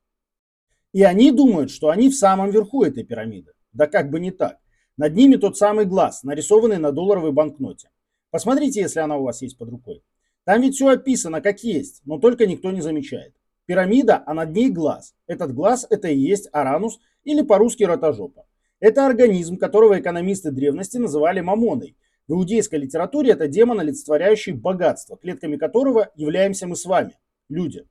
И 0.92 1.02
они 1.02 1.30
думают, 1.30 1.70
что 1.70 1.90
они 1.90 2.08
в 2.08 2.16
самом 2.16 2.50
верху 2.50 2.82
этой 2.82 3.04
пирамиды. 3.04 3.52
Да 3.72 3.86
как 3.86 4.10
бы 4.10 4.18
не 4.18 4.30
так. 4.30 4.58
Над 4.96 5.14
ними 5.14 5.36
тот 5.36 5.56
самый 5.56 5.84
глаз, 5.84 6.24
нарисованный 6.24 6.78
на 6.78 6.90
долларовой 6.90 7.30
банкноте. 7.30 7.90
Посмотрите, 8.30 8.80
если 8.80 8.98
она 8.98 9.16
у 9.16 9.22
вас 9.22 9.42
есть 9.42 9.56
под 9.56 9.68
рукой. 9.68 10.02
Там 10.48 10.62
ведь 10.62 10.76
все 10.76 10.88
описано 10.88 11.42
как 11.42 11.62
есть, 11.62 12.00
но 12.06 12.16
только 12.16 12.46
никто 12.46 12.70
не 12.70 12.80
замечает. 12.80 13.34
Пирамида, 13.66 14.22
а 14.24 14.32
над 14.32 14.50
ней 14.56 14.70
глаз. 14.70 15.14
Этот 15.26 15.52
глаз 15.52 15.86
это 15.90 16.08
и 16.08 16.16
есть 16.16 16.48
аранус 16.52 17.00
или 17.22 17.42
по-русски 17.42 17.84
ротожопа. 17.84 18.46
Это 18.80 19.04
организм, 19.04 19.58
которого 19.58 20.00
экономисты 20.00 20.50
древности 20.50 20.96
называли 20.96 21.40
мамоной. 21.40 21.98
В 22.28 22.32
иудейской 22.32 22.78
литературе 22.78 23.32
это 23.32 23.46
демон, 23.46 23.80
олицетворяющий 23.80 24.52
богатство, 24.52 25.18
клетками 25.18 25.58
которого 25.58 26.08
являемся 26.16 26.66
мы 26.66 26.76
с 26.76 26.86
вами, 26.86 27.18
люди. 27.50 27.84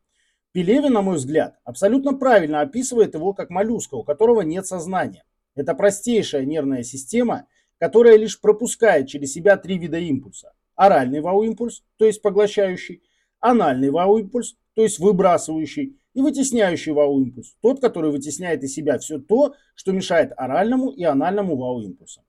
Пелевин, 0.52 0.94
на 0.94 1.04
мой 1.04 1.18
взгляд, 1.18 1.60
абсолютно 1.64 2.14
правильно 2.14 2.62
описывает 2.62 3.14
его 3.14 3.34
как 3.34 3.52
моллюска, 3.52 3.94
у 3.94 4.04
которого 4.04 4.42
нет 4.42 4.66
сознания. 4.66 5.26
Это 5.54 5.76
простейшая 5.76 6.44
нервная 6.44 6.82
система, 6.82 7.46
которая 7.78 8.18
лишь 8.18 8.42
пропускает 8.42 9.08
через 9.10 9.32
себя 9.32 9.58
три 9.58 9.78
вида 9.78 10.00
импульса 10.00 10.54
оральный 10.78 11.20
вау-импульс, 11.20 11.84
то 11.98 12.06
есть 12.06 12.22
поглощающий, 12.22 13.04
анальный 13.42 13.90
вау-импульс, 13.90 14.56
то 14.76 14.84
есть 14.84 15.00
выбрасывающий, 15.00 16.00
и 16.14 16.22
вытесняющий 16.22 16.94
вау-импульс, 16.94 17.56
тот, 17.62 17.80
который 17.80 18.10
вытесняет 18.10 18.64
из 18.64 18.74
себя 18.74 18.98
все 18.98 19.20
то, 19.20 19.54
что 19.76 19.92
мешает 19.92 20.32
оральному 20.36 20.90
и 20.90 21.04
анальному 21.04 21.56
вау-импульсам. 21.56 22.24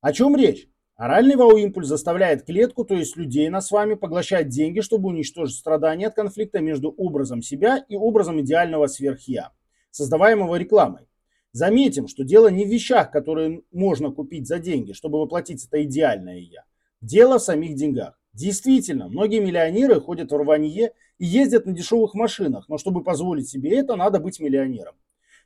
О 0.00 0.12
чем 0.12 0.36
речь? 0.36 0.68
Оральный 0.96 1.36
вау-импульс 1.36 1.88
заставляет 1.88 2.44
клетку, 2.44 2.84
то 2.84 2.94
есть 2.94 3.16
людей 3.16 3.48
нас 3.48 3.68
с 3.68 3.70
вами, 3.70 3.94
поглощать 3.94 4.48
деньги, 4.48 4.80
чтобы 4.80 5.08
уничтожить 5.08 5.56
страдания 5.56 6.08
от 6.08 6.14
конфликта 6.14 6.60
между 6.60 6.90
образом 6.90 7.42
себя 7.42 7.84
и 7.88 7.96
образом 7.96 8.40
идеального 8.40 8.86
сверхя, 8.86 9.52
создаваемого 9.90 10.56
рекламой. 10.56 11.06
Заметим, 11.52 12.08
что 12.08 12.22
дело 12.22 12.48
не 12.48 12.64
в 12.64 12.68
вещах, 12.68 13.10
которые 13.10 13.62
можно 13.72 14.10
купить 14.10 14.46
за 14.46 14.58
деньги, 14.58 14.92
чтобы 14.92 15.18
воплотить 15.18 15.64
это 15.66 15.82
идеальное 15.84 16.38
я, 16.38 16.64
Дело 17.00 17.38
в 17.38 17.42
самих 17.42 17.74
деньгах. 17.74 18.18
Действительно, 18.32 19.08
многие 19.08 19.40
миллионеры 19.40 20.00
ходят 20.00 20.30
в 20.30 20.36
рванье 20.36 20.92
и 21.18 21.24
ездят 21.24 21.66
на 21.66 21.72
дешевых 21.72 22.14
машинах, 22.14 22.68
но 22.68 22.78
чтобы 22.78 23.02
позволить 23.02 23.48
себе 23.48 23.78
это, 23.78 23.96
надо 23.96 24.20
быть 24.20 24.40
миллионером. 24.40 24.94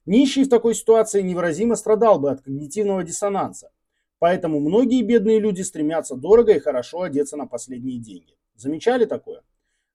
Нищий 0.07 0.45
в 0.45 0.49
такой 0.49 0.75
ситуации 0.75 1.23
невыразимо 1.23 1.77
страдал 1.77 2.19
бы 2.19 2.31
от 2.31 2.41
когнитивного 2.41 3.05
диссонанса. 3.05 3.71
Поэтому 4.19 4.61
многие 4.61 5.03
бедные 5.03 5.39
люди 5.39 5.63
стремятся 5.63 6.17
дорого 6.17 6.53
и 6.53 6.59
хорошо 6.59 7.03
одеться 7.03 7.37
на 7.37 7.47
последние 7.47 7.99
деньги. 7.99 8.35
Замечали 8.57 9.05
такое? 9.05 9.43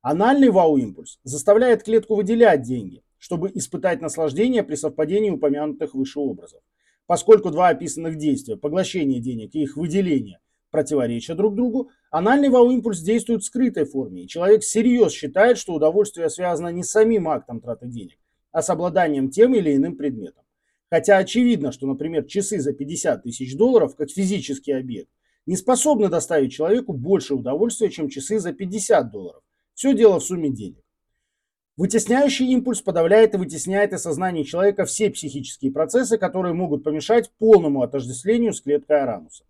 Анальный 0.01 0.49
вау-импульс 0.49 1.19
заставляет 1.23 1.83
клетку 1.83 2.15
выделять 2.15 2.61
деньги, 2.61 3.03
чтобы 3.17 3.51
испытать 3.53 4.01
наслаждение 4.01 4.63
при 4.63 4.75
совпадении 4.75 5.31
упомянутых 5.31 5.93
выше 5.95 6.19
образов. 6.19 6.61
Поскольку 7.07 7.51
два 7.51 7.69
описанных 7.69 8.17
действия, 8.17 8.55
поглощение 8.57 9.19
денег 9.19 9.53
и 9.53 9.63
их 9.63 9.77
выделение, 9.77 10.39
противоречия 10.75 11.35
друг 11.35 11.55
другу, 11.55 11.89
анальный 12.11 12.49
вау-импульс 12.49 12.99
действует 12.99 13.43
в 13.43 13.45
скрытой 13.45 13.85
форме, 13.85 14.23
и 14.23 14.27
человек 14.27 14.61
всерьез 14.61 15.13
считает, 15.13 15.57
что 15.57 15.73
удовольствие 15.73 16.29
связано 16.29 16.67
не 16.67 16.83
с 16.83 16.89
самим 16.89 17.29
актом 17.29 17.61
траты 17.61 17.87
денег, 17.87 18.17
а 18.51 18.61
с 18.61 18.69
обладанием 18.69 19.29
тем 19.29 19.55
или 19.55 19.73
иным 19.73 19.95
предметом. 19.95 20.43
Хотя 20.89 21.17
очевидно, 21.17 21.71
что, 21.71 21.87
например, 21.87 22.25
часы 22.25 22.59
за 22.59 22.73
50 22.73 23.23
тысяч 23.23 23.55
долларов, 23.55 23.95
как 23.95 24.09
физический 24.09 24.73
объект, 24.73 25.09
не 25.45 25.55
способны 25.55 26.09
доставить 26.09 26.51
человеку 26.51 26.91
больше 26.91 27.35
удовольствия, 27.35 27.89
чем 27.89 28.09
часы 28.09 28.39
за 28.39 28.51
50 28.51 29.11
долларов. 29.11 29.41
Все 29.75 29.95
дело 29.95 30.19
в 30.19 30.25
сумме 30.25 30.49
денег. 30.49 30.83
Вытесняющий 31.77 32.51
импульс 32.51 32.81
подавляет 32.81 33.33
и 33.33 33.37
вытесняет 33.37 33.93
из 33.93 34.01
сознания 34.01 34.43
человека 34.43 34.83
все 34.83 35.09
психические 35.09 35.71
процессы, 35.71 36.17
которые 36.17 36.53
могут 36.53 36.83
помешать 36.83 37.31
полному 37.39 37.81
отождествлению 37.81 38.53
с 38.53 38.59
клеткой 38.59 39.03
арануса. 39.03 39.45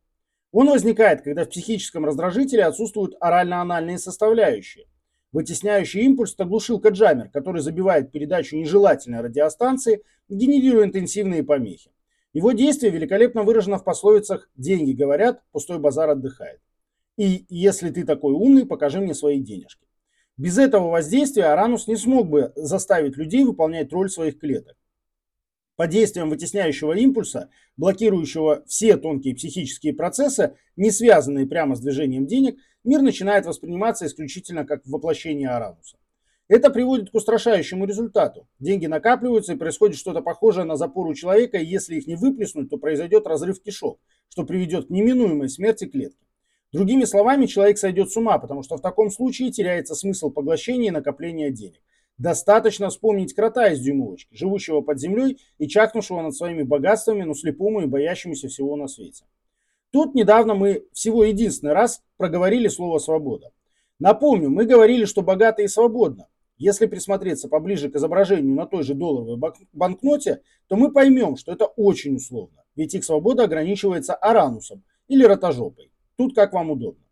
Он 0.52 0.70
возникает, 0.70 1.22
когда 1.22 1.46
в 1.46 1.50
психическом 1.50 2.06
раздражителе 2.06 2.64
отсутствуют 2.64 3.16
орально-анальные 3.20 3.98
составляющие. 3.98 4.86
Вытесняющий 5.32 6.02
импульс– 6.04 6.34
это 6.38 6.46
глушилка-джаммер, 6.46 7.30
который 7.30 7.62
забивает 7.62 8.12
передачу 8.12 8.56
нежелательной 8.56 9.22
радиостанции, 9.22 10.02
генерируя 10.30 10.86
интенсивные 10.86 11.44
помехи. 11.44 11.92
Его 12.32 12.54
действие 12.54 12.92
великолепно 12.92 13.44
выражено 13.44 13.78
в 13.78 13.84
пословицах 13.84 14.50
«деньги 14.56 14.94
говорят, 14.94 15.42
пустой 15.52 15.80
базар 15.80 16.10
отдыхает». 16.10 16.62
И 17.18 17.46
если 17.50 17.90
ты 17.90 18.06
такой 18.06 18.34
умный, 18.34 18.66
покажи 18.66 19.00
мне 19.00 19.14
свои 19.14 19.40
денежки. 19.40 19.86
Без 20.38 20.58
этого 20.58 20.90
воздействия 20.90 21.46
Аранус 21.46 21.88
не 21.88 21.96
смог 21.96 22.28
бы 22.28 22.52
заставить 22.56 23.16
людей 23.16 23.46
выполнять 23.46 23.92
роль 23.94 24.10
своих 24.10 24.40
клеток. 24.40 24.76
Под 25.76 25.90
действием 25.90 26.30
вытесняющего 26.30 26.94
импульса, 26.94 27.50
блокирующего 27.76 28.64
все 28.66 28.96
тонкие 28.96 29.36
психические 29.36 29.94
процессы, 29.94 30.56
не 30.78 30.90
связанные 30.90 31.46
прямо 31.46 31.76
с 31.76 31.82
движением 31.82 32.28
денег, 32.28 32.58
мир 32.86 33.02
начинает 33.02 33.46
восприниматься 33.46 34.06
исключительно 34.06 34.66
как 34.66 34.86
воплощение 34.86 35.50
Арануса. 35.50 35.98
Это 36.48 36.70
приводит 36.70 37.10
к 37.10 37.16
устрашающему 37.16 37.86
результату. 37.86 38.48
Деньги 38.60 38.86
накапливаются 38.86 39.54
и 39.54 39.58
происходит 39.58 39.98
что-то 39.98 40.22
похожее 40.22 40.64
на 40.64 40.78
запор 40.78 41.08
у 41.08 41.14
человека, 41.14 41.58
и 41.58 41.66
если 41.66 41.96
их 41.96 42.08
не 42.08 42.16
выплеснуть, 42.16 42.70
то 42.70 42.78
произойдет 42.78 43.26
разрыв 43.28 43.62
кишок, 43.62 44.00
что 44.30 44.44
приведет 44.44 44.88
к 44.88 44.90
неминуемой 44.92 45.50
смерти 45.50 45.86
клетки. 45.86 46.20
Другими 46.72 47.06
словами, 47.06 47.48
человек 47.48 47.80
сойдет 47.80 48.12
с 48.12 48.18
ума, 48.18 48.38
потому 48.38 48.62
что 48.62 48.78
в 48.78 48.82
таком 48.82 49.10
случае 49.10 49.52
теряется 49.52 49.96
смысл 49.96 50.30
поглощения 50.30 50.90
и 50.90 50.92
накопления 50.92 51.50
денег. 51.50 51.82
Достаточно 52.18 52.90
вспомнить 52.90 53.34
крота 53.34 53.68
из 53.72 53.82
дюймовочки, 53.82 54.34
живущего 54.34 54.82
под 54.82 55.00
землей 55.00 55.38
и 55.58 55.68
чахнувшего 55.68 56.22
над 56.22 56.34
своими 56.34 56.64
богатствами, 56.64 57.24
но 57.24 57.34
слепому 57.34 57.82
и 57.82 57.88
боящемуся 57.88 58.48
всего 58.48 58.78
на 58.78 58.88
свете. 58.88 59.26
Тут 59.92 60.16
недавно 60.16 60.56
мы 60.56 60.86
всего 60.94 61.26
единственный 61.26 61.74
раз 61.74 62.02
проговорили 62.18 62.70
слово 62.70 63.00
«свобода». 63.00 63.52
Напомню, 64.00 64.50
мы 64.50 64.66
говорили, 64.66 65.06
что 65.06 65.22
богато 65.22 65.62
и 65.62 65.68
свободно. 65.68 66.28
Если 66.58 66.86
присмотреться 66.86 67.50
поближе 67.50 67.90
к 67.90 67.96
изображению 67.96 68.56
на 68.56 68.66
той 68.66 68.84
же 68.84 68.94
долларовой 68.94 69.38
банкноте, 69.74 70.42
то 70.68 70.78
мы 70.78 70.92
поймем, 70.92 71.36
что 71.36 71.52
это 71.52 71.66
очень 71.66 72.16
условно, 72.16 72.64
ведь 72.76 72.94
их 72.94 73.04
свобода 73.04 73.44
ограничивается 73.44 74.16
аранусом 74.16 74.84
или 75.10 75.24
ротожопой. 75.24 75.92
Тут 76.18 76.34
как 76.34 76.54
вам 76.54 76.72
удобно. 76.72 77.04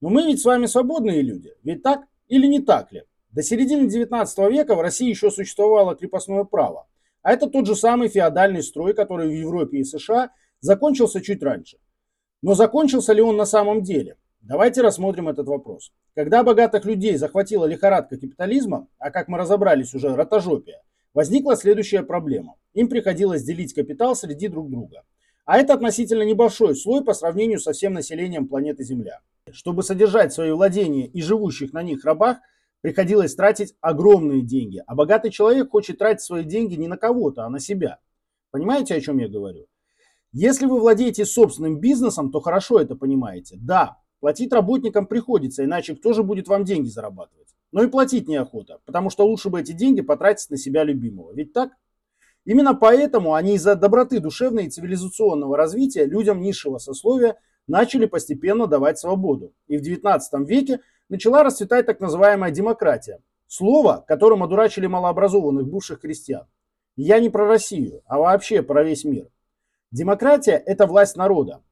Но 0.00 0.08
мы 0.08 0.26
ведь 0.26 0.40
с 0.40 0.44
вами 0.44 0.66
свободные 0.66 1.20
люди, 1.20 1.52
ведь 1.62 1.82
так 1.82 2.06
или 2.28 2.46
не 2.46 2.60
так 2.60 2.90
ли? 2.92 3.04
До 3.36 3.42
середины 3.42 3.86
19 3.86 4.38
века 4.50 4.74
в 4.74 4.80
России 4.80 5.10
еще 5.10 5.30
существовало 5.30 5.94
крепостное 5.94 6.44
право. 6.44 6.86
А 7.20 7.34
это 7.34 7.48
тот 7.48 7.66
же 7.66 7.76
самый 7.76 8.08
феодальный 8.08 8.62
строй, 8.62 8.94
который 8.94 9.28
в 9.28 9.30
Европе 9.30 9.76
и 9.76 9.84
США 9.84 10.30
закончился 10.60 11.20
чуть 11.20 11.42
раньше. 11.42 11.76
Но 12.40 12.54
закончился 12.54 13.12
ли 13.12 13.20
он 13.20 13.36
на 13.36 13.44
самом 13.44 13.82
деле? 13.82 14.16
Давайте 14.40 14.80
рассмотрим 14.80 15.28
этот 15.28 15.48
вопрос. 15.48 15.92
Когда 16.14 16.42
богатых 16.42 16.86
людей 16.86 17.18
захватила 17.18 17.66
лихорадка 17.66 18.16
капитализма, 18.16 18.88
а 18.98 19.10
как 19.10 19.28
мы 19.28 19.36
разобрались 19.36 19.92
уже, 19.92 20.16
ротожопия, 20.16 20.80
возникла 21.12 21.56
следующая 21.56 22.02
проблема. 22.02 22.54
Им 22.72 22.88
приходилось 22.88 23.44
делить 23.44 23.74
капитал 23.74 24.16
среди 24.16 24.48
друг 24.48 24.70
друга. 24.70 25.02
А 25.44 25.58
это 25.58 25.74
относительно 25.74 26.22
небольшой 26.22 26.74
слой 26.74 27.04
по 27.04 27.12
сравнению 27.12 27.60
со 27.60 27.74
всем 27.74 27.92
населением 27.92 28.48
планеты 28.48 28.82
Земля. 28.82 29.20
Чтобы 29.52 29.82
содержать 29.82 30.32
свои 30.32 30.52
владения 30.52 31.06
и 31.06 31.20
живущих 31.20 31.74
на 31.74 31.82
них 31.82 32.02
рабах, 32.06 32.38
приходилось 32.80 33.34
тратить 33.34 33.74
огромные 33.80 34.42
деньги. 34.42 34.82
А 34.86 34.94
богатый 34.94 35.30
человек 35.30 35.70
хочет 35.70 35.98
тратить 35.98 36.22
свои 36.22 36.44
деньги 36.44 36.74
не 36.74 36.88
на 36.88 36.96
кого-то, 36.96 37.44
а 37.44 37.48
на 37.48 37.60
себя. 37.60 37.98
Понимаете, 38.50 38.94
о 38.94 39.00
чем 39.00 39.18
я 39.18 39.28
говорю? 39.28 39.66
Если 40.32 40.66
вы 40.66 40.80
владеете 40.80 41.24
собственным 41.24 41.80
бизнесом, 41.80 42.30
то 42.30 42.40
хорошо 42.40 42.78
это 42.78 42.94
понимаете. 42.94 43.56
Да, 43.60 43.98
платить 44.20 44.52
работникам 44.52 45.06
приходится, 45.06 45.64
иначе 45.64 45.94
кто 45.94 46.12
же 46.12 46.22
будет 46.22 46.48
вам 46.48 46.64
деньги 46.64 46.88
зарабатывать? 46.88 47.48
Но 47.72 47.82
и 47.82 47.88
платить 47.88 48.28
неохота, 48.28 48.78
потому 48.84 49.10
что 49.10 49.26
лучше 49.26 49.50
бы 49.50 49.60
эти 49.60 49.72
деньги 49.72 50.00
потратить 50.00 50.50
на 50.50 50.56
себя 50.56 50.84
любимого. 50.84 51.32
Ведь 51.32 51.52
так? 51.52 51.72
Именно 52.44 52.74
поэтому 52.74 53.34
они 53.34 53.54
из-за 53.56 53.74
доброты 53.74 54.20
душевной 54.20 54.66
и 54.66 54.70
цивилизационного 54.70 55.56
развития 55.56 56.04
людям 56.04 56.40
низшего 56.40 56.78
сословия 56.78 57.38
начали 57.66 58.06
постепенно 58.06 58.66
давать 58.66 58.98
свободу. 58.98 59.52
И 59.66 59.76
в 59.76 59.82
19 59.82 60.48
веке 60.48 60.80
начала 61.08 61.42
расцветать 61.42 61.86
так 61.86 62.00
называемая 62.00 62.50
демократия. 62.50 63.20
Слово, 63.46 64.04
которым 64.06 64.42
одурачили 64.42 64.86
малообразованных 64.86 65.66
бывших 65.68 66.00
крестьян. 66.00 66.46
Я 66.96 67.20
не 67.20 67.30
про 67.30 67.46
Россию, 67.46 68.02
а 68.06 68.18
вообще 68.18 68.62
про 68.62 68.82
весь 68.82 69.04
мир. 69.04 69.28
Демократия– 69.92 70.62
это 70.66 70.86
власть 70.86 71.16
народа. 71.16 71.62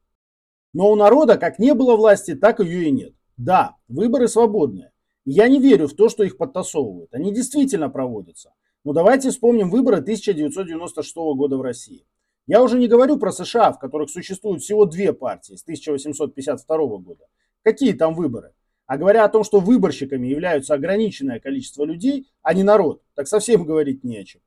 Но 0.73 0.91
у 0.91 0.97
народа 0.97 1.37
как 1.39 1.59
не 1.59 1.75
было 1.75 1.97
власти, 1.97 2.35
так 2.35 2.61
ее 2.61 2.85
и 2.85 2.91
нет. 2.91 3.15
Да, 3.37 3.77
выборы 3.89 4.29
свободные. 4.29 4.93
Я 5.25 5.49
не 5.49 5.59
верю 5.59 5.89
в 5.89 5.95
то, 5.95 6.09
что 6.09 6.23
их 6.23 6.37
подтасовывают. 6.37 7.13
Они 7.15 7.33
действительно 7.33 7.89
проводятся. 7.89 8.53
Но 8.85 8.93
давайте 8.93 9.31
вспомним 9.31 9.71
выборы 9.71 9.97
1996 9.97 11.17
года 11.17 11.57
в 11.57 11.63
России. 11.63 12.07
Я 12.47 12.63
уже 12.63 12.79
не 12.79 12.89
говорю 12.89 13.19
про 13.19 13.33
США, 13.33 13.73
в 13.73 13.79
которых 13.79 14.11
существует 14.11 14.61
всего 14.61 14.85
две 14.85 15.15
партии 15.15 15.55
с 15.55 15.63
1852 15.63 16.77
года. 16.99 17.25
Какие 17.63 17.95
там 17.95 18.15
выборы? 18.15 18.53
А 18.87 18.99
говоря 18.99 19.25
о 19.25 19.29
том, 19.29 19.45
что 19.45 19.61
выборщиками 19.61 20.27
являются 20.27 20.75
ограниченное 20.75 21.41
количество 21.41 21.85
людей, 21.85 22.31
а 22.43 22.53
не 22.53 22.63
народ, 22.63 23.03
так 23.15 23.27
совсем 23.27 23.65
говорить 23.65 24.05
не 24.05 24.19
о 24.19 24.25
чем. 24.25 24.43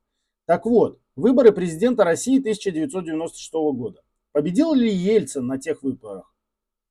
Так 0.46 0.66
вот, 0.66 1.00
выборы 1.16 1.52
президента 1.52 2.04
России 2.04 2.40
1996 2.40 3.54
года. 3.54 4.02
Победил 4.32 4.74
ли 4.74 4.94
Ельцин 4.94 5.48
на 5.48 5.58
тех 5.58 5.82
выборах? 5.82 6.34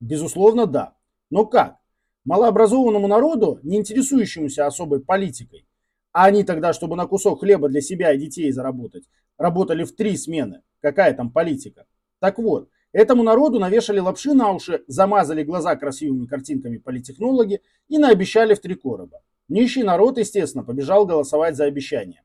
Безусловно, 0.00 0.67
да. 0.67 0.97
Но 1.31 1.47
как? 1.47 1.76
Малообразованному 2.25 3.07
народу, 3.07 3.61
не 3.62 3.76
интересующемуся 3.76 4.67
особой 4.67 5.00
политикой, 5.00 5.69
а 6.12 6.25
они 6.25 6.43
тогда, 6.43 6.73
чтобы 6.73 6.97
на 6.97 7.07
кусок 7.07 7.41
хлеба 7.41 7.69
для 7.69 7.81
себя 7.81 8.12
и 8.12 8.19
детей 8.19 8.50
заработать, 8.50 9.05
работали 9.38 9.85
в 9.85 9.95
три 9.95 10.17
смены. 10.17 10.62
Какая 10.81 11.15
там 11.15 11.31
политика? 11.31 11.87
Так 12.19 12.38
вот, 12.38 12.69
этому 12.97 13.23
народу 13.23 13.59
навешали 13.59 13.99
лапши 13.99 14.35
на 14.35 14.53
уши, 14.53 14.85
замазали 14.87 15.43
глаза 15.43 15.76
красивыми 15.76 16.26
картинками 16.26 16.79
политехнологи 16.79 17.61
и 17.88 17.99
наобещали 17.99 18.55
в 18.55 18.61
три 18.61 18.75
короба. 18.75 19.23
Нищий 19.49 19.83
народ, 19.83 20.19
естественно, 20.19 20.65
побежал 20.65 21.07
голосовать 21.07 21.57
за 21.57 21.65
обещание. 21.65 22.23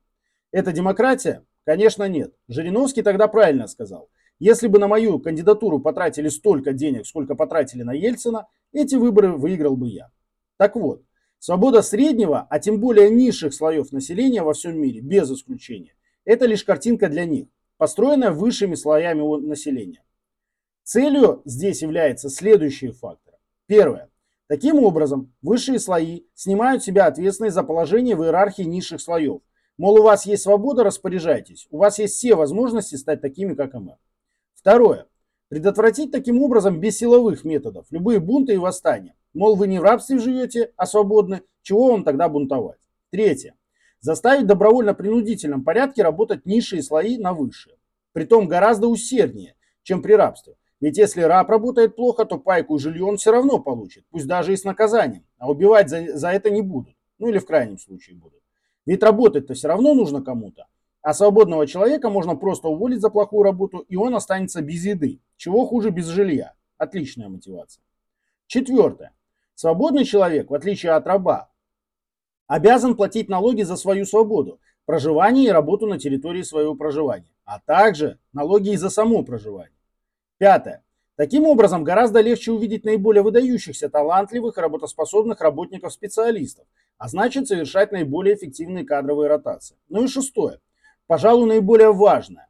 Это 0.51 0.71
демократия? 0.71 1.45
Конечно, 1.65 2.07
нет. 2.07 2.33
Жириновский 2.47 3.01
тогда 3.01 3.27
правильно 3.27 3.67
сказал. 3.67 4.09
Если 4.39 4.67
бы 4.67 4.79
на 4.79 4.87
мою 4.87 5.19
кандидатуру 5.19 5.79
потратили 5.79 6.29
столько 6.29 6.73
денег, 6.73 7.05
сколько 7.05 7.35
потратили 7.35 7.83
на 7.83 7.93
Ельцина, 7.93 8.47
эти 8.73 8.95
выборы 8.95 9.33
выиграл 9.33 9.75
бы 9.75 9.87
я. 9.87 10.09
Так 10.57 10.75
вот, 10.75 11.03
Свобода 11.43 11.81
среднего, 11.81 12.45
а 12.51 12.59
тем 12.59 12.79
более 12.79 13.09
низших 13.09 13.51
слоев 13.51 13.91
населения 13.91 14.43
во 14.43 14.53
всем 14.53 14.79
мире, 14.79 15.01
без 15.01 15.31
исключения, 15.31 15.95
это 16.23 16.45
лишь 16.45 16.63
картинка 16.63 17.09
для 17.09 17.25
них, 17.25 17.47
построенная 17.77 18.29
высшими 18.29 18.75
слоями 18.75 19.23
населения. 19.47 20.03
Целью 20.83 21.41
здесь 21.45 21.81
является 21.81 22.29
следующие 22.29 22.91
факторы. 22.91 23.37
Первое. 23.67 24.09
Таким 24.47 24.83
образом, 24.83 25.33
высшие 25.41 25.79
слои 25.79 26.23
снимают 26.33 26.83
себя 26.83 27.05
ответственность 27.05 27.55
за 27.55 27.63
положение 27.63 28.15
в 28.15 28.23
иерархии 28.23 28.63
низших 28.63 28.99
слоев. 28.99 29.41
Мол, 29.77 29.99
у 29.99 30.03
вас 30.03 30.25
есть 30.25 30.43
свобода, 30.43 30.83
распоряжайтесь. 30.83 31.67
У 31.71 31.77
вас 31.77 31.99
есть 31.99 32.15
все 32.15 32.35
возможности 32.35 32.95
стать 32.95 33.21
такими, 33.21 33.53
как 33.53 33.73
и 33.73 33.77
мы. 33.77 33.97
Второе. 34.53 35.07
Предотвратить 35.47 36.11
таким 36.11 36.41
образом 36.41 36.79
без 36.79 36.97
силовых 36.97 37.43
методов 37.43 37.85
любые 37.91 38.19
бунты 38.19 38.53
и 38.53 38.57
восстания. 38.57 39.15
Мол, 39.33 39.55
вы 39.55 39.67
не 39.67 39.79
в 39.79 39.83
рабстве 39.83 40.19
живете, 40.19 40.71
а 40.75 40.85
свободны. 40.85 41.41
Чего 41.61 41.91
вам 41.91 42.03
тогда 42.03 42.27
бунтовать? 42.27 42.79
Третье. 43.09 43.55
Заставить 44.01 44.47
добровольно-принудительном 44.47 45.63
порядке 45.63 46.03
работать 46.03 46.45
низшие 46.45 46.83
слои 46.83 47.17
на 47.17 47.33
высшие. 47.33 47.77
Притом 48.13 48.47
гораздо 48.47 48.87
усерднее, 48.87 49.55
чем 49.83 50.01
при 50.01 50.13
рабстве. 50.13 50.55
Ведь 50.81 50.97
если 50.97 51.21
раб 51.21 51.47
работает 51.47 51.95
плохо, 51.95 52.25
то 52.25 52.39
пайку 52.39 52.75
и 52.75 52.79
жилье 52.79 53.05
он 53.05 53.17
все 53.17 53.31
равно 53.31 53.59
получит, 53.59 54.03
пусть 54.09 54.27
даже 54.27 54.51
и 54.51 54.57
с 54.57 54.63
наказанием. 54.63 55.23
А 55.37 55.49
убивать 55.49 55.89
за, 55.89 56.17
за 56.17 56.31
это 56.31 56.49
не 56.49 56.63
будут. 56.63 56.95
Ну 57.19 57.29
или 57.29 57.37
в 57.37 57.45
крайнем 57.45 57.77
случае 57.77 58.17
будут. 58.17 58.41
Ведь 58.87 59.03
работать-то 59.03 59.53
все 59.53 59.67
равно 59.67 59.93
нужно 59.93 60.23
кому-то. 60.23 60.65
А 61.03 61.13
свободного 61.13 61.67
человека 61.67 62.09
можно 62.09 62.35
просто 62.35 62.67
уволить 62.67 62.99
за 62.99 63.11
плохую 63.11 63.43
работу, 63.43 63.79
и 63.89 63.95
он 63.95 64.15
останется 64.15 64.61
без 64.61 64.83
еды. 64.83 65.21
Чего 65.37 65.65
хуже 65.67 65.91
без 65.91 66.07
жилья. 66.07 66.53
Отличная 66.77 67.29
мотивация. 67.29 67.83
Четвертое. 68.47 69.13
Свободный 69.53 70.03
человек, 70.03 70.49
в 70.49 70.53
отличие 70.55 70.93
от 70.93 71.05
раба, 71.05 71.51
обязан 72.47 72.95
платить 72.95 73.29
налоги 73.29 73.61
за 73.61 73.75
свою 73.75 74.05
свободу, 74.05 74.59
проживание 74.85 75.45
и 75.45 75.51
работу 75.51 75.85
на 75.85 75.99
территории 75.99 76.41
своего 76.41 76.73
проживания, 76.73 77.29
а 77.45 77.59
также 77.59 78.17
налоги 78.33 78.71
и 78.71 78.77
за 78.77 78.89
само 78.89 79.23
проживание. 79.23 79.75
Пятое. 80.41 80.83
Таким 81.17 81.43
образом, 81.45 81.83
гораздо 81.83 82.19
легче 82.19 82.51
увидеть 82.51 82.83
наиболее 82.83 83.21
выдающихся, 83.21 83.89
талантливых 83.91 84.57
работоспособных 84.57 85.39
работников-специалистов, 85.39 86.65
а 86.97 87.09
значит 87.09 87.47
совершать 87.47 87.91
наиболее 87.91 88.33
эффективные 88.33 88.83
кадровые 88.83 89.29
ротации. 89.29 89.75
Ну 89.87 90.03
и 90.03 90.07
шестое. 90.07 90.59
Пожалуй, 91.05 91.47
наиболее 91.47 91.93
важное. 91.93 92.49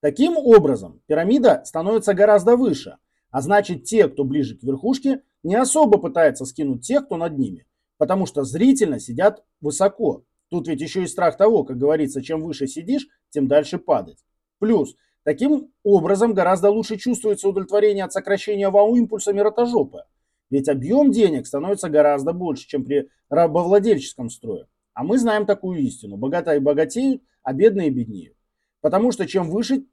Таким 0.00 0.36
образом, 0.36 1.00
пирамида 1.06 1.62
становится 1.64 2.12
гораздо 2.12 2.58
выше, 2.58 2.98
а 3.30 3.40
значит 3.40 3.84
те, 3.84 4.06
кто 4.08 4.24
ближе 4.24 4.58
к 4.58 4.62
верхушке, 4.62 5.22
не 5.42 5.54
особо 5.54 5.96
пытается 5.96 6.44
скинуть 6.44 6.86
тех, 6.86 7.06
кто 7.06 7.16
над 7.16 7.38
ними, 7.38 7.64
потому 7.96 8.26
что 8.26 8.44
зрительно 8.44 9.00
сидят 9.00 9.42
высоко. 9.62 10.24
Тут 10.50 10.68
ведь 10.68 10.82
еще 10.82 11.04
и 11.04 11.06
страх 11.06 11.38
того, 11.38 11.64
как 11.64 11.78
говорится, 11.78 12.20
чем 12.20 12.42
выше 12.42 12.66
сидишь, 12.66 13.08
тем 13.30 13.48
дальше 13.48 13.78
падать. 13.78 14.18
Плюс, 14.58 14.94
таким 15.24 15.72
образом 15.82 16.34
гораздо 16.34 16.70
лучше 16.70 16.96
чувствуется 16.96 17.48
удовлетворение 17.48 18.04
от 18.04 18.12
сокращения 18.12 18.70
вау-импульсами 18.70 19.40
ротожопы. 19.40 20.04
Ведь 20.50 20.68
объем 20.68 21.10
денег 21.10 21.46
становится 21.46 21.88
гораздо 21.88 22.32
больше, 22.32 22.68
чем 22.68 22.84
при 22.84 23.08
рабовладельческом 23.28 24.30
строе. 24.30 24.68
А 24.92 25.02
мы 25.02 25.18
знаем 25.18 25.46
такую 25.46 25.80
истину. 25.80 26.16
Богатые 26.16 26.60
богатеют, 26.60 27.22
а 27.42 27.52
бедные 27.52 27.90
беднеют. 27.90 28.36
Потому 28.80 29.10
что 29.10 29.26
чем 29.26 29.50
выше 29.50 29.84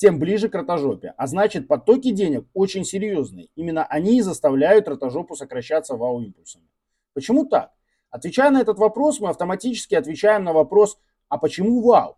тем 0.00 0.18
ближе 0.18 0.48
к 0.48 0.54
ротожопе. 0.54 1.12
А 1.18 1.26
значит, 1.26 1.68
потоки 1.68 2.10
денег 2.10 2.46
очень 2.54 2.84
серьезные. 2.84 3.50
Именно 3.54 3.84
они 3.84 4.18
и 4.18 4.22
заставляют 4.22 4.88
ротожопу 4.88 5.36
сокращаться 5.36 5.94
вау-импульсами. 5.94 6.66
Почему 7.12 7.44
так? 7.44 7.72
Отвечая 8.08 8.50
на 8.50 8.62
этот 8.62 8.78
вопрос, 8.78 9.20
мы 9.20 9.28
автоматически 9.28 9.94
отвечаем 9.94 10.42
на 10.42 10.54
вопрос, 10.54 10.98
а 11.28 11.36
почему 11.36 11.82
вау? 11.82 12.16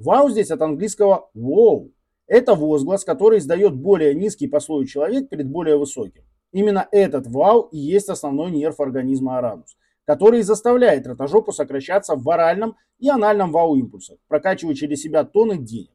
Вау 0.00 0.30
здесь 0.30 0.50
от 0.50 0.62
английского 0.62 1.30
wow. 1.36 1.92
Это 2.26 2.54
возглас, 2.54 3.04
который 3.04 3.38
издает 3.38 3.74
более 3.74 4.14
низкий 4.14 4.48
по 4.48 4.58
слою 4.58 4.86
человек 4.86 5.28
перед 5.28 5.46
более 5.46 5.76
высоким. 5.76 6.24
Именно 6.52 6.88
этот 6.90 7.26
вау 7.26 7.68
и 7.70 7.76
есть 7.76 8.08
основной 8.08 8.50
нерв 8.50 8.80
организма 8.80 9.36
аранус, 9.36 9.76
который 10.06 10.40
заставляет 10.40 11.06
ротожопу 11.06 11.52
сокращаться 11.52 12.16
в 12.16 12.28
оральном 12.30 12.76
и 12.98 13.10
анальном 13.10 13.52
вау-импульсах, 13.52 14.16
прокачивая 14.26 14.74
через 14.74 15.02
себя 15.02 15.22
тонны 15.24 15.58
денег. 15.58 15.92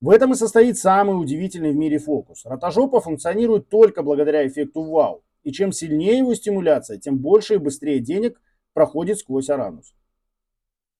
В 0.00 0.08
этом 0.08 0.32
и 0.32 0.34
состоит 0.34 0.78
самый 0.78 1.20
удивительный 1.20 1.72
в 1.72 1.76
мире 1.76 1.98
фокус. 1.98 2.46
Ротожопа 2.46 3.00
функционирует 3.00 3.68
только 3.68 4.02
благодаря 4.02 4.46
эффекту 4.46 4.84
вау. 4.84 5.22
И 5.42 5.52
чем 5.52 5.70
сильнее 5.70 6.18
его 6.18 6.34
стимуляция, 6.34 6.96
тем 6.96 7.18
больше 7.18 7.54
и 7.54 7.58
быстрее 7.58 8.00
денег 8.00 8.40
проходит 8.72 9.18
сквозь 9.18 9.50
аранус. 9.50 9.94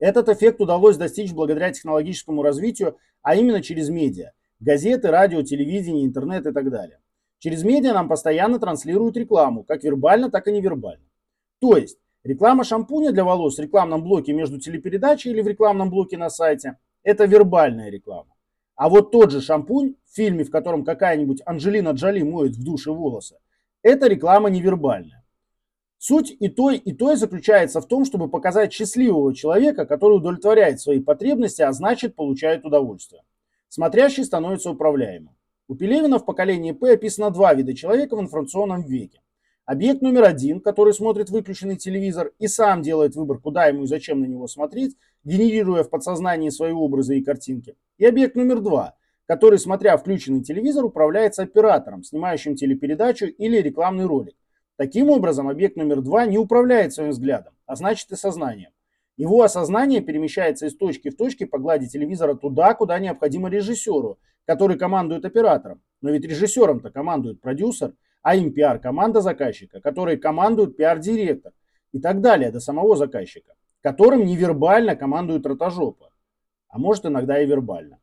Этот 0.03 0.29
эффект 0.29 0.61
удалось 0.61 0.97
достичь 0.97 1.33
благодаря 1.33 1.71
технологическому 1.71 2.43
развитию, 2.43 2.99
а 3.23 3.37
именно 3.37 3.63
через 3.63 3.89
медиа. 3.89 4.33
Газеты, 4.59 5.13
радио, 5.13 5.43
телевидение, 5.43 6.05
интернет 6.05 6.45
и 6.45 6.53
так 6.53 6.71
далее. 6.73 6.99
Через 7.39 7.63
медиа 7.63 7.95
нам 7.95 8.09
постоянно 8.09 8.59
транслируют 8.59 9.17
рекламу, 9.17 9.63
как 9.63 9.85
вербально, 9.85 10.29
так 10.29 10.49
и 10.49 10.53
невербально. 10.53 11.05
То 11.61 11.77
есть, 11.77 11.99
реклама 12.25 12.65
шампуня 12.65 13.13
для 13.13 13.23
волос 13.23 13.59
в 13.59 13.61
рекламном 13.61 14.03
блоке 14.03 14.33
между 14.33 14.59
телепередачей 14.59 15.31
или 15.31 15.41
в 15.41 15.47
рекламном 15.47 15.89
блоке 15.89 16.19
на 16.19 16.31
сайте– 16.31 16.79
это 17.05 17.27
вербальная 17.27 17.89
реклама. 17.89 18.35
А 18.75 18.89
вот 18.89 19.13
тот 19.13 19.31
же 19.31 19.41
шампунь 19.41 19.95
в 20.05 20.17
фильме, 20.17 20.43
в 20.43 20.51
котором 20.51 20.85
какая-нибудь 20.85 21.43
Анджелина 21.47 21.91
Джоли 21.91 22.23
моет 22.23 22.57
в 22.57 22.65
душе 22.65 22.91
волосы, 22.91 23.37
это 23.83 24.09
реклама 24.09 24.51
невербальная. 24.51 25.22
Суть 26.05 26.37
и 26.41 26.49
той, 26.49 26.79
и 26.79 26.93
той 26.93 27.15
заключается 27.15 27.81
в 27.81 27.87
том, 27.87 28.05
чтобы 28.05 28.29
показать 28.29 28.73
счастливого 28.73 29.33
человека, 29.33 29.87
который 29.87 30.17
удовлетворяет 30.17 30.81
свои 30.81 30.99
потребности, 30.99 31.63
а 31.63 31.71
значит 31.71 32.17
получает 32.17 32.65
удовольствие. 32.65 33.23
Смотрящий 33.69 34.25
становится 34.25 34.73
управляемым. 34.73 35.37
У 35.69 35.77
Пелевина 35.77 36.19
в 36.19 36.25
поколении 36.25 36.73
П 36.73 36.95
описано 36.95 37.31
два 37.31 37.55
вида 37.55 37.73
человека 37.73 38.17
в 38.17 38.21
информационном 38.21 38.83
веке. 38.83 39.21
Объект 39.65 40.03
номер 40.03 40.25
один, 40.25 40.61
который 40.61 40.93
смотрит 40.93 41.31
выключенный 41.31 41.77
телевизор 41.77 42.33
и 42.41 42.49
сам 42.49 42.83
делает 42.83 43.15
выбор, 43.15 43.39
куда 43.39 43.67
ему 43.67 43.85
и 43.85 43.87
зачем 43.87 44.23
на 44.23 44.25
него 44.25 44.49
смотреть, 44.49 44.97
генерируя 45.23 45.85
в 45.85 45.89
подсознании 45.89 46.49
свои 46.49 46.73
образы 46.73 47.19
и 47.19 47.23
картинки. 47.23 47.77
И 47.99 48.05
объект 48.05 48.35
номер 48.35 48.59
два, 48.59 48.97
который, 49.27 49.61
смотря 49.61 49.97
включенный 49.97 50.43
телевизор, 50.43 50.85
управляется 50.85 51.45
оператором, 51.45 52.03
снимающим 52.03 52.57
телепередачу 52.57 53.27
или 53.27 53.59
рекламный 53.59 54.07
ролик. 54.07 54.35
Таким 54.83 55.11
образом, 55.11 55.49
объект 55.49 55.77
номер 55.77 56.01
два 56.01 56.27
не 56.27 56.39
управляет 56.39 56.93
своим 56.93 57.11
взглядом, 57.11 57.55
а 57.67 57.77
значит 57.77 58.11
и 58.11 58.17
сознанием. 58.17 58.73
Его 59.17 59.43
осознание 59.43 60.01
перемещается 60.01 60.67
из 60.67 60.77
точки 60.77 61.11
в 61.11 61.17
точки 61.17 61.45
по 61.45 61.59
глади 61.59 61.87
телевизора 61.87 62.35
туда, 62.35 62.75
куда 62.75 62.99
необходимо 62.99 63.49
режиссеру, 63.49 64.19
который 64.45 64.77
командует 64.77 65.25
оператором. 65.25 65.83
Но 66.01 66.11
ведь 66.11 66.25
режиссером-то 66.25 66.91
командует 66.91 67.41
продюсер, 67.41 67.95
а 68.23 68.35
им 68.35 68.53
пиар-команда 68.53 69.21
заказчика, 69.21 69.81
которой 69.81 70.17
командует 70.17 70.77
пиар-директор 70.77 71.53
и 71.93 72.01
так 72.01 72.21
далее 72.21 72.51
до 72.51 72.59
самого 72.59 72.97
заказчика, 72.97 73.55
которым 73.83 74.27
невербально 74.27 74.97
командует 74.97 75.47
ротожопа, 75.47 76.11
а 76.69 76.81
может 76.81 77.07
иногда 77.07 77.41
и 77.41 77.47
вербально. 77.47 78.01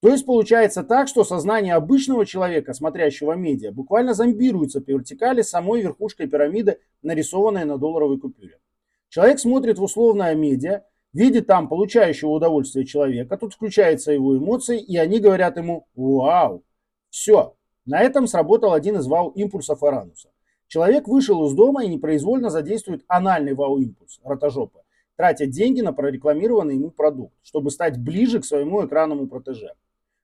То 0.00 0.10
есть 0.10 0.26
получается 0.26 0.84
так, 0.84 1.08
что 1.08 1.24
сознание 1.24 1.74
обычного 1.74 2.24
человека, 2.24 2.72
смотрящего 2.72 3.32
медиа, 3.32 3.72
буквально 3.72 4.14
зомбируется 4.14 4.80
по 4.80 4.90
вертикали 4.90 5.42
самой 5.42 5.82
верхушкой 5.82 6.28
пирамиды, 6.28 6.78
нарисованной 7.02 7.64
на 7.64 7.78
долларовой 7.78 8.20
купюре. 8.20 8.60
Человек 9.08 9.40
смотрит 9.40 9.78
в 9.78 9.82
условное 9.82 10.36
медиа, 10.36 10.84
видит 11.12 11.48
там 11.48 11.68
получающего 11.68 12.30
удовольствие 12.30 12.86
человека, 12.86 13.36
тут 13.36 13.54
включаются 13.54 14.12
его 14.12 14.36
эмоции, 14.36 14.80
и 14.80 14.96
они 14.96 15.18
говорят 15.18 15.56
ему 15.56 15.88
«Вау!». 15.96 16.62
Все, 17.10 17.56
на 17.84 18.00
этом 18.00 18.28
сработал 18.28 18.74
один 18.74 18.98
из 18.98 19.06
вау-импульсов 19.06 19.82
Арануса. 19.82 20.28
Человек 20.68 21.08
вышел 21.08 21.44
из 21.46 21.54
дома 21.54 21.82
и 21.82 21.88
непроизвольно 21.88 22.50
задействует 22.50 23.02
анальный 23.08 23.54
вау-импульс, 23.54 24.20
ротожопа, 24.22 24.82
тратя 25.16 25.46
деньги 25.46 25.80
на 25.80 25.92
прорекламированный 25.92 26.74
ему 26.74 26.90
продукт, 26.90 27.34
чтобы 27.42 27.70
стать 27.70 27.98
ближе 27.98 28.40
к 28.40 28.44
своему 28.44 28.86
экранному 28.86 29.26
протеже. 29.26 29.72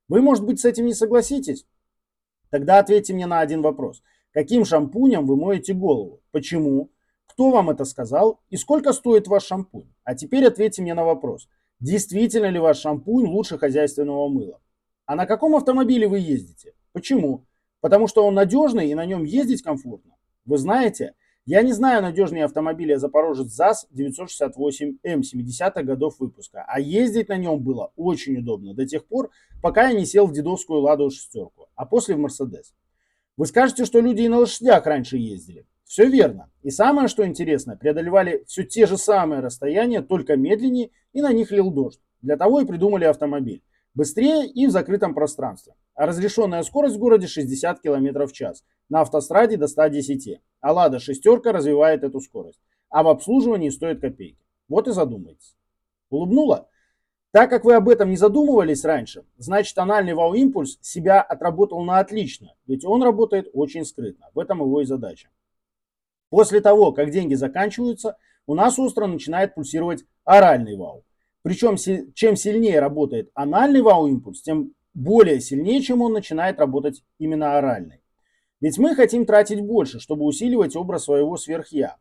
Вы, 0.09 0.21
может 0.21 0.45
быть, 0.45 0.61
с 0.61 0.65
этим 0.65 0.87
не 0.87 0.95
согласитесь? 0.95 1.67
Тогда 2.51 2.79
ответьте 2.79 3.15
мне 3.15 3.27
на 3.27 3.41
один 3.41 3.63
вопрос. 3.63 4.03
Каким 4.33 4.65
шампунем 4.65 5.27
вы 5.27 5.37
моете 5.37 5.75
голову? 5.75 6.21
Почему? 6.31 6.91
Кто 7.27 7.51
вам 7.51 7.71
это 7.71 7.85
сказал? 7.85 8.41
И 8.51 8.57
сколько 8.57 8.93
стоит 8.93 9.27
ваш 9.27 9.45
шампунь? 9.45 9.93
А 10.05 10.15
теперь 10.15 10.47
ответьте 10.47 10.83
мне 10.83 10.95
на 10.95 11.05
вопрос. 11.05 11.49
Действительно 11.81 12.47
ли 12.47 12.59
ваш 12.59 12.79
шампунь 12.79 13.27
лучше 13.27 13.59
хозяйственного 13.59 14.29
мыла? 14.29 14.61
А 15.07 15.17
на 15.17 15.27
каком 15.27 15.57
автомобиле 15.57 16.09
вы 16.09 16.19
ездите? 16.19 16.75
Почему? 16.93 17.47
Потому 17.81 18.07
что 18.07 18.25
он 18.27 18.35
надежный 18.35 18.89
и 18.89 18.95
на 18.95 19.05
нем 19.05 19.25
ездить 19.25 19.63
комфортно. 19.63 20.15
Вы 20.45 20.59
знаете, 20.59 21.15
я 21.47 21.61
не 21.61 21.73
знаю 21.73 22.01
надежнее 22.01 22.47
автомобиля 22.47 22.99
Запорожец 22.99 23.49
ЗАЗ 23.49 23.87
968М 23.93 25.21
70-х 25.21 25.83
годов 25.83 26.19
выпуска, 26.19 26.65
а 26.67 26.81
ездить 26.81 27.29
на 27.29 27.37
нем 27.37 27.61
было 27.61 27.93
очень 27.97 28.39
удобно 28.39 28.73
до 28.73 28.87
тех 28.87 29.05
пор, 29.05 29.31
пока 29.61 29.89
я 29.89 29.99
не 29.99 30.07
сел 30.07 30.27
в 30.27 30.33
дедовскую 30.33 30.81
Ладу 30.81 31.11
шестерку, 31.11 31.69
а 31.75 31.85
после 31.85 32.15
в 32.15 32.19
Мерседес. 32.19 32.73
Вы 33.37 33.47
скажете, 33.47 33.85
что 33.85 34.01
люди 34.01 34.23
и 34.23 34.29
на 34.29 34.39
лошадях 34.39 34.87
раньше 34.87 35.19
ездили. 35.19 35.67
Все 35.85 36.07
верно. 36.07 36.51
И 36.63 36.71
самое, 36.71 37.09
что 37.09 37.27
интересно, 37.27 37.77
преодолевали 37.77 38.43
все 38.47 38.65
те 38.65 38.87
же 38.87 38.97
самые 38.97 39.41
расстояния, 39.41 40.01
только 40.01 40.37
медленнее, 40.37 40.91
и 41.13 41.21
на 41.21 41.33
них 41.33 41.51
лил 41.51 41.71
дождь. 41.71 42.01
Для 42.23 42.39
того 42.39 42.61
и 42.61 42.65
придумали 42.65 43.05
автомобиль. 43.05 43.63
Быстрее 43.93 44.47
и 44.47 44.67
в 44.67 44.71
закрытом 44.71 45.15
пространстве. 45.15 45.75
Разрешенная 45.97 46.63
скорость 46.63 46.97
в 46.97 46.99
городе 46.99 47.27
60 47.27 47.81
км 47.81 48.27
в 48.27 48.33
час. 48.33 48.65
На 48.89 49.01
автостраде 49.03 49.57
до 49.57 49.69
110. 49.69 50.41
А 50.61 50.73
Лада 50.73 50.99
шестерка 50.99 51.53
развивает 51.53 52.03
эту 52.03 52.21
скорость. 52.21 52.61
А 52.91 53.03
в 53.03 53.09
обслуживании 53.09 53.71
стоит 53.71 54.01
копейки. 54.01 54.45
Вот 54.69 54.89
и 54.89 54.93
задумайтесь. 54.93 55.57
Улыбнула? 56.11 56.69
Так 57.35 57.51
как 57.51 57.65
вы 57.65 57.75
об 57.75 57.89
этом 57.89 58.11
не 58.11 58.17
задумывались 58.17 58.85
раньше, 58.85 59.25
значит 59.39 59.77
анальный 59.77 60.15
вау-импульс 60.15 60.79
себя 60.81 61.21
отработал 61.21 61.83
на 61.83 61.99
отлично, 61.99 62.55
ведь 62.69 62.85
он 62.85 63.03
работает 63.03 63.49
очень 63.53 63.85
скрытно. 63.85 64.29
В 64.35 64.39
этом 64.39 64.61
его 64.61 64.83
и 64.83 64.85
задача. 64.85 65.31
После 66.31 66.61
того, 66.61 66.93
как 66.93 67.11
деньги 67.11 67.35
заканчиваются, 67.35 68.17
у 68.47 68.55
нас 68.55 68.79
остро 68.79 69.07
начинает 69.07 69.57
пульсировать 69.57 70.05
оральный 70.23 70.77
вау. 70.77 71.05
Причем 71.43 71.77
чем 72.15 72.37
сильнее 72.37 72.79
работает 72.79 73.33
анальный 73.35 73.83
вау-импульс, 73.83 74.41
тем 74.41 74.73
более 74.95 75.41
сильнее, 75.41 75.83
чем 75.83 76.03
он 76.03 76.13
начинает 76.13 76.59
работать 76.59 77.05
именно 77.19 77.59
оральный. 77.59 78.01
Ведь 78.61 78.79
мы 78.79 78.95
хотим 78.95 79.27
тратить 79.27 79.61
больше, 79.61 80.01
чтобы 80.01 80.25
усиливать 80.25 80.77
образ 80.77 81.05
своего 81.05 81.37
сверхя. 81.37 81.97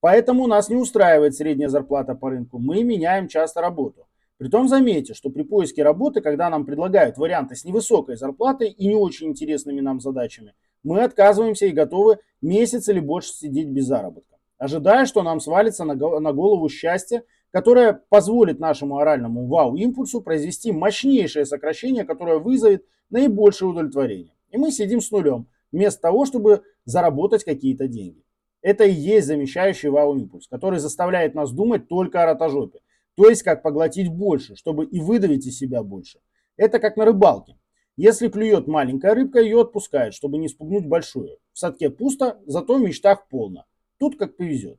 Поэтому 0.00 0.46
нас 0.46 0.68
не 0.68 0.76
устраивает 0.76 1.34
средняя 1.34 1.68
зарплата 1.68 2.14
по 2.14 2.30
рынку. 2.30 2.58
Мы 2.58 2.82
меняем 2.82 3.28
часто 3.28 3.60
работу. 3.60 4.06
Притом 4.36 4.66
заметьте, 4.66 5.14
что 5.14 5.30
при 5.30 5.44
поиске 5.44 5.84
работы, 5.84 6.20
когда 6.20 6.50
нам 6.50 6.66
предлагают 6.66 7.16
варианты 7.16 7.54
с 7.54 7.64
невысокой 7.64 8.16
зарплатой 8.16 8.70
и 8.70 8.88
не 8.88 8.96
очень 8.96 9.28
интересными 9.28 9.80
нам 9.80 10.00
задачами, 10.00 10.54
мы 10.82 11.02
отказываемся 11.04 11.66
и 11.66 11.70
готовы 11.70 12.18
месяц 12.40 12.88
или 12.88 12.98
больше 12.98 13.32
сидеть 13.32 13.68
без 13.68 13.86
заработка, 13.86 14.38
ожидая, 14.58 15.06
что 15.06 15.22
нам 15.22 15.38
свалится 15.38 15.84
на 15.84 15.94
голову 15.94 16.68
счастье, 16.68 17.22
которое 17.52 18.00
позволит 18.08 18.58
нашему 18.58 18.98
оральному 18.98 19.46
вау-импульсу 19.46 20.22
произвести 20.22 20.72
мощнейшее 20.72 21.44
сокращение, 21.44 22.04
которое 22.04 22.38
вызовет 22.38 22.84
наибольшее 23.10 23.68
удовлетворение. 23.68 24.34
И 24.50 24.56
мы 24.56 24.72
сидим 24.72 25.00
с 25.00 25.10
нулем, 25.10 25.46
вместо 25.70 26.00
того, 26.00 26.24
чтобы 26.24 26.62
заработать 26.84 27.44
какие-то 27.44 27.86
деньги. 27.88 28.24
Это 28.62 28.84
и 28.84 28.92
есть 28.92 29.26
замещающий 29.26 29.90
вау-импульс, 29.90 30.48
который 30.48 30.78
заставляет 30.78 31.34
нас 31.34 31.52
думать 31.52 31.88
только 31.88 32.22
о 32.22 32.26
ротожопе. 32.26 32.80
То 33.16 33.28
есть 33.28 33.42
как 33.42 33.62
поглотить 33.62 34.08
больше, 34.08 34.56
чтобы 34.56 34.86
и 34.86 35.00
выдавить 35.00 35.46
из 35.46 35.58
себя 35.58 35.82
больше. 35.82 36.20
Это 36.56 36.78
как 36.78 36.96
на 36.96 37.04
рыбалке. 37.04 37.58
Если 37.96 38.28
клюет 38.28 38.66
маленькая 38.66 39.14
рыбка, 39.14 39.40
ее 39.40 39.60
отпускают, 39.60 40.14
чтобы 40.14 40.38
не 40.38 40.48
спугнуть 40.48 40.86
большую. 40.86 41.36
В 41.52 41.58
садке 41.58 41.90
пусто, 41.90 42.40
зато 42.46 42.78
в 42.78 42.80
мечтах 42.80 43.28
полно. 43.28 43.66
Тут 43.98 44.16
как 44.16 44.36
повезет. 44.36 44.78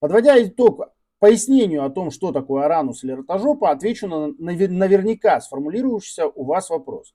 Подводя 0.00 0.42
итог 0.42 0.92
пояснению 1.18 1.84
о 1.84 1.90
том, 1.90 2.10
что 2.10 2.32
такое 2.32 2.64
аранус 2.64 3.04
или 3.04 3.12
ротожопа, 3.12 3.70
отвечу 3.70 4.06
на 4.08 4.28
наверняка 4.28 5.40
сформулирующийся 5.40 6.26
у 6.26 6.44
вас 6.44 6.70
вопрос. 6.70 7.14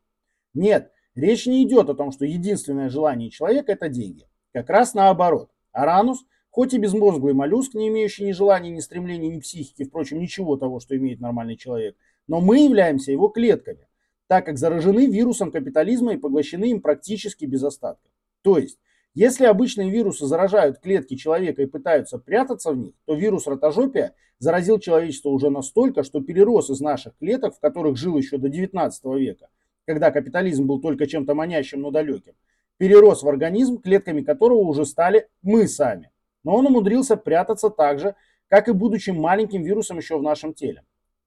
Нет, 0.53 0.91
Речь 1.19 1.47
не 1.47 1.63
идет 1.63 1.89
о 1.89 1.95
том, 1.95 2.11
что 2.11 2.25
единственное 2.25 2.89
желание 2.89 3.29
человека– 3.29 3.71
это 3.73 3.89
деньги. 3.89 4.25
Как 4.53 4.69
раз 4.69 4.93
наоборот. 4.93 5.49
Аранус, 5.71 6.23
хоть 6.49 6.73
и 6.73 6.77
безмозглый 6.77 7.33
моллюск, 7.33 7.73
не 7.73 7.89
имеющий 7.89 8.23
ни 8.25 8.31
желания, 8.31 8.69
ни 8.69 8.79
стремления, 8.79 9.29
ни 9.29 9.39
психики, 9.39 9.83
впрочем, 9.83 10.19
ничего 10.19 10.55
того, 10.55 10.79
что 10.79 10.95
имеет 10.95 11.19
нормальный 11.19 11.57
человек, 11.57 11.95
но 12.27 12.41
мы 12.41 12.59
являемся 12.59 13.11
его 13.11 13.27
клетками, 13.27 13.87
так 14.27 14.45
как 14.45 14.57
заражены 14.57 15.07
вирусом 15.07 15.51
капитализма 15.51 16.13
и 16.13 16.17
поглощены 16.17 16.71
им 16.71 16.81
практически 16.81 17.45
без 17.45 17.63
остатка. 17.63 18.07
То 18.41 18.57
есть, 18.57 18.79
если 19.15 19.45
обычные 19.45 19.89
вирусы 19.89 20.25
заражают 20.25 20.79
клетки 20.79 21.15
человека 21.15 21.61
и 21.61 21.65
пытаются 21.65 22.17
прятаться 22.17 22.71
в 22.71 22.77
них, 22.77 22.93
то 23.05 23.15
вирус 23.15 23.47
ротожопия 23.47 24.13
заразил 24.37 24.79
человечество 24.79 25.29
уже 25.29 25.49
настолько, 25.49 26.03
что 26.03 26.21
перерос 26.21 26.69
из 26.69 26.79
наших 26.79 27.17
клеток, 27.17 27.55
в 27.55 27.59
которых 27.59 27.97
жил 27.97 28.17
еще 28.17 28.37
до 28.37 28.49
19 28.49 29.05
века, 29.17 29.49
когда 29.85 30.11
капитализм 30.11 30.67
был 30.67 30.79
только 30.79 31.07
чем-то 31.07 31.33
манящим, 31.33 31.81
но 31.81 31.91
далеким, 31.91 32.33
перерос 32.77 33.23
в 33.23 33.27
организм, 33.27 33.79
клетками 33.79 34.21
которого 34.21 34.59
уже 34.59 34.85
стали 34.85 35.27
мы 35.41 35.67
сами. 35.67 36.11
Но 36.43 36.55
он 36.55 36.67
умудрился 36.67 37.17
прятаться 37.17 37.69
так 37.69 37.99
же, 37.99 38.15
как 38.47 38.67
и 38.67 38.73
будучи 38.73 39.09
маленьким 39.09 39.63
вирусом 39.63 39.97
еще 39.97 40.17
в 40.17 40.23
нашем 40.23 40.53
теле. 40.53 40.83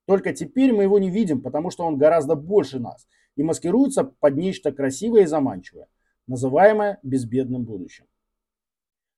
Только 0.06 0.32
теперь 0.32 0.72
мы 0.72 0.84
его 0.84 0.98
не 0.98 1.10
видим, 1.10 1.42
потому 1.42 1.70
что 1.70 1.84
он 1.84 1.96
гораздо 1.96 2.34
больше 2.34 2.78
нас 2.78 3.06
и 3.36 3.42
маскируется 3.42 4.04
под 4.04 4.36
нечто 4.36 4.72
красивое 4.72 5.22
и 5.22 5.26
заманчивое, 5.26 5.86
называемое 6.32 6.98
безбедным 7.02 7.64
будущим. 7.64 8.06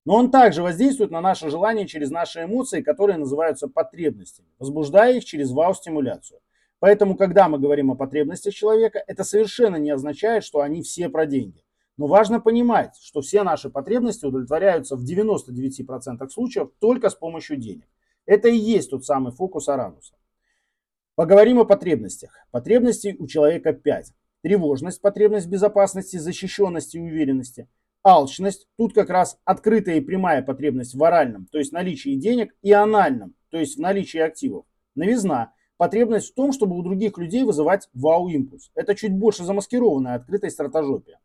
Но 0.05 0.17
он 0.17 0.31
также 0.31 0.63
воздействует 0.63 1.11
на 1.11 1.21
наше 1.21 1.49
желание 1.49 1.87
через 1.87 2.11
наши 2.11 2.45
эмоции, 2.45 2.83
которые 2.83 3.17
называются 3.17 3.69
потребностями, 3.69 4.49
возбуждая 4.59 5.17
их 5.17 5.25
через 5.25 5.51
вау-стимуляцию– 5.51 6.41
Поэтому, 6.85 7.17
когда 7.17 7.49
мы 7.49 7.59
говорим 7.59 7.91
о 7.91 7.95
потребностях 7.95 8.53
человека, 8.53 9.03
это 9.07 9.25
совершенно 9.25 9.77
не 9.77 9.91
означает, 9.91 10.45
что 10.45 10.61
они 10.61 10.83
все 10.83 11.09
про 11.09 11.25
деньги. 11.25 11.65
Но 11.97 12.07
важно 12.07 12.41
понимать, 12.41 12.95
что 13.01 13.23
все 13.23 13.43
наши 13.43 13.71
потребности 13.71 14.27
удовлетворяются 14.27 14.95
в 14.95 15.03
99% 15.03 16.29
случаев 16.29 16.69
только 16.81 17.09
с 17.09 17.15
помощью 17.15 17.57
денег. 17.57 17.89
Это 18.27 18.49
и 18.49 18.57
есть 18.59 18.91
тот 18.91 19.03
самый 19.03 19.33
фокус 19.33 19.71
Арануса. 19.71 20.15
Поговорим 21.15 21.59
о 21.61 21.65
потребностях. 21.65 22.37
Потребностей 22.51 23.17
у 23.19 23.27
человека 23.27 23.73
5. 23.73 24.13
Тревожность, 24.45 25.01
потребность 25.01 25.49
безопасности, 25.49 26.19
защищенности 26.19 26.99
и 26.99 27.01
уверенности. 27.01 27.67
Алчность, 28.03 28.69
тут 28.77 28.93
как 28.93 29.09
раз 29.09 29.39
открытая 29.47 29.97
и 29.97 30.01
прямая 30.03 30.43
потребность 30.43 30.95
в 30.95 31.03
оральном, 31.03 31.47
то 31.51 31.57
есть 31.57 31.73
наличии 31.73 32.15
денег, 32.17 32.55
и 32.61 32.71
анальном, 32.71 33.35
то 33.49 33.57
есть 33.57 33.79
в 33.79 33.81
наличии 33.81 34.19
активов. 34.21 34.67
Новизна, 34.95 35.55
потребность 35.79 36.31
в 36.31 36.35
том, 36.35 36.53
чтобы 36.53 36.77
у 36.77 36.83
других 36.83 37.17
людей 37.17 37.43
вызывать 37.43 37.89
вау-импульс. 37.95 38.71
Это 38.75 38.95
чуть 38.95 39.15
больше 39.15 39.45
замаскированная 39.45 40.17
открытая 40.17 40.51
стратожопия. 40.51 41.21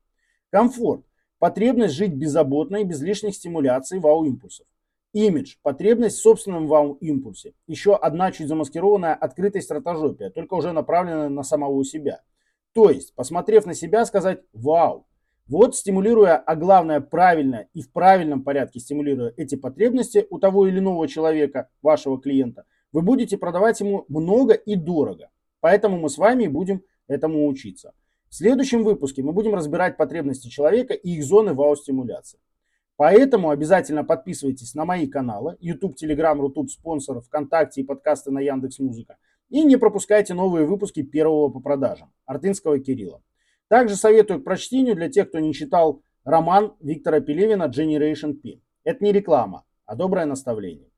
Комфорт, 0.49 1.03
потребность 1.39 1.95
жить 1.95 2.13
беззаботно 2.13 2.77
и 2.77 2.85
без 2.85 3.01
лишних 3.01 3.35
стимуляций 3.35 3.99
вау-импульсов. 3.99 4.65
Имидж, 5.11 5.57
потребность 5.61 6.19
в 6.19 6.21
собственном 6.21 6.67
вау-импульсе. 6.67 7.53
Еще 7.67 7.97
одна 7.97 8.31
чуть 8.31 8.47
замаскированная 8.47 9.13
открытая 9.13 9.61
стратожопия, 9.61 10.29
только 10.29 10.53
уже 10.53 10.71
направленная 10.71 11.27
на 11.27 11.43
самого 11.43 11.83
себя. 11.83 12.21
То 12.73 12.89
есть, 12.89 13.15
посмотрев 13.15 13.65
на 13.65 13.73
себя, 13.73 14.05
сказать 14.05 14.41
«Вау!». 14.53 15.05
Вот 15.47 15.75
стимулируя, 15.75 16.37
а 16.37 16.55
главное 16.55 17.01
правильно 17.01 17.67
и 17.73 17.81
в 17.81 17.91
правильном 17.91 18.43
порядке 18.43 18.79
стимулируя 18.79 19.33
эти 19.35 19.55
потребности 19.55 20.27
у 20.29 20.37
того 20.37 20.67
или 20.67 20.77
иного 20.77 21.07
человека, 21.07 21.69
вашего 21.81 22.21
клиента, 22.21 22.65
вы 22.91 23.01
будете 23.01 23.37
продавать 23.37 23.79
ему 23.79 24.05
много 24.09 24.53
и 24.53 24.75
дорого. 24.75 25.29
Поэтому 25.59 25.97
мы 25.97 26.09
с 26.09 26.19
вами 26.19 26.47
будем 26.47 26.83
этому 27.07 27.47
учиться. 27.47 27.93
В 28.29 28.35
следующем 28.35 28.83
выпуске 28.83 29.23
мы 29.23 29.33
будем 29.33 29.55
разбирать 29.55 29.97
потребности 29.97 30.49
человека 30.49 30.93
и 30.93 31.09
их 31.15 31.23
зоны 31.23 31.55
вау-стимуляции. 31.55 32.39
Поэтому 32.95 33.49
обязательно 33.49 34.03
подписывайтесь 34.03 34.75
на 34.75 34.85
мои 34.85 35.07
каналы 35.07 35.57
YouTube, 35.61 35.95
Telegram, 35.95 36.37
Рутуб, 36.37 36.69
спонсоров, 36.69 37.25
ВКонтакте 37.25 37.81
и 37.81 37.83
подкасты 37.83 38.29
на 38.29 38.39
Яндекс 38.39 38.77
Музыка. 38.79 39.17
И 39.49 39.63
не 39.63 39.77
пропускайте 39.77 40.33
новые 40.33 40.65
выпуски 40.65 41.01
первого 41.01 41.49
по 41.49 41.59
продажам 41.59 42.13
Артынского 42.25 42.79
Кирилла. 42.79 43.21
Также 43.67 43.95
советую 43.95 44.41
к 44.41 44.43
прочтению 44.43 44.95
для 44.95 45.09
тех, 45.09 45.29
кто 45.29 45.39
не 45.39 45.53
читал 45.53 46.01
роман 46.23 46.75
Виктора 46.79 47.19
Пелевина 47.19 47.63
Generation 47.63 48.33
P. 48.33 48.61
Это 48.83 49.03
не 49.03 49.11
реклама, 49.11 49.65
а 49.85 49.95
доброе 49.95 50.25
наставление. 50.25 50.89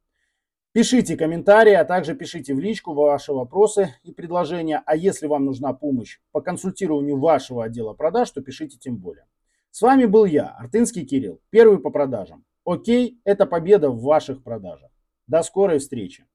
Пишите 0.74 1.18
комментарии, 1.18 1.74
а 1.74 1.84
также 1.84 2.16
пишите 2.16 2.54
в 2.54 2.60
личку 2.60 2.94
ваши 2.94 3.34
вопросы 3.34 3.94
и 4.04 4.14
предложения. 4.14 4.82
А 4.86 4.96
если 4.96 5.28
вам 5.28 5.44
нужна 5.44 5.74
помощь 5.74 6.20
по 6.32 6.40
консультированию 6.40 7.18
вашего 7.20 7.66
отдела 7.66 7.94
продаж, 7.94 8.32
то 8.32 8.42
пишите 8.42 8.78
тем 8.78 8.96
более. 8.96 9.26
С 9.72 9.82
вами 9.82 10.06
был 10.06 10.24
я, 10.24 10.56
Артынский 10.58 11.06
Кирилл, 11.06 11.42
первый 11.50 11.80
по 11.80 11.90
продажам. 11.90 12.46
Окей, 12.64 13.20
это 13.26 13.46
победа 13.46 13.90
в 13.90 14.02
ваших 14.02 14.44
продажах. 14.44 14.92
До 15.28 15.44
скорой 15.44 15.80
встречи. 15.80 16.26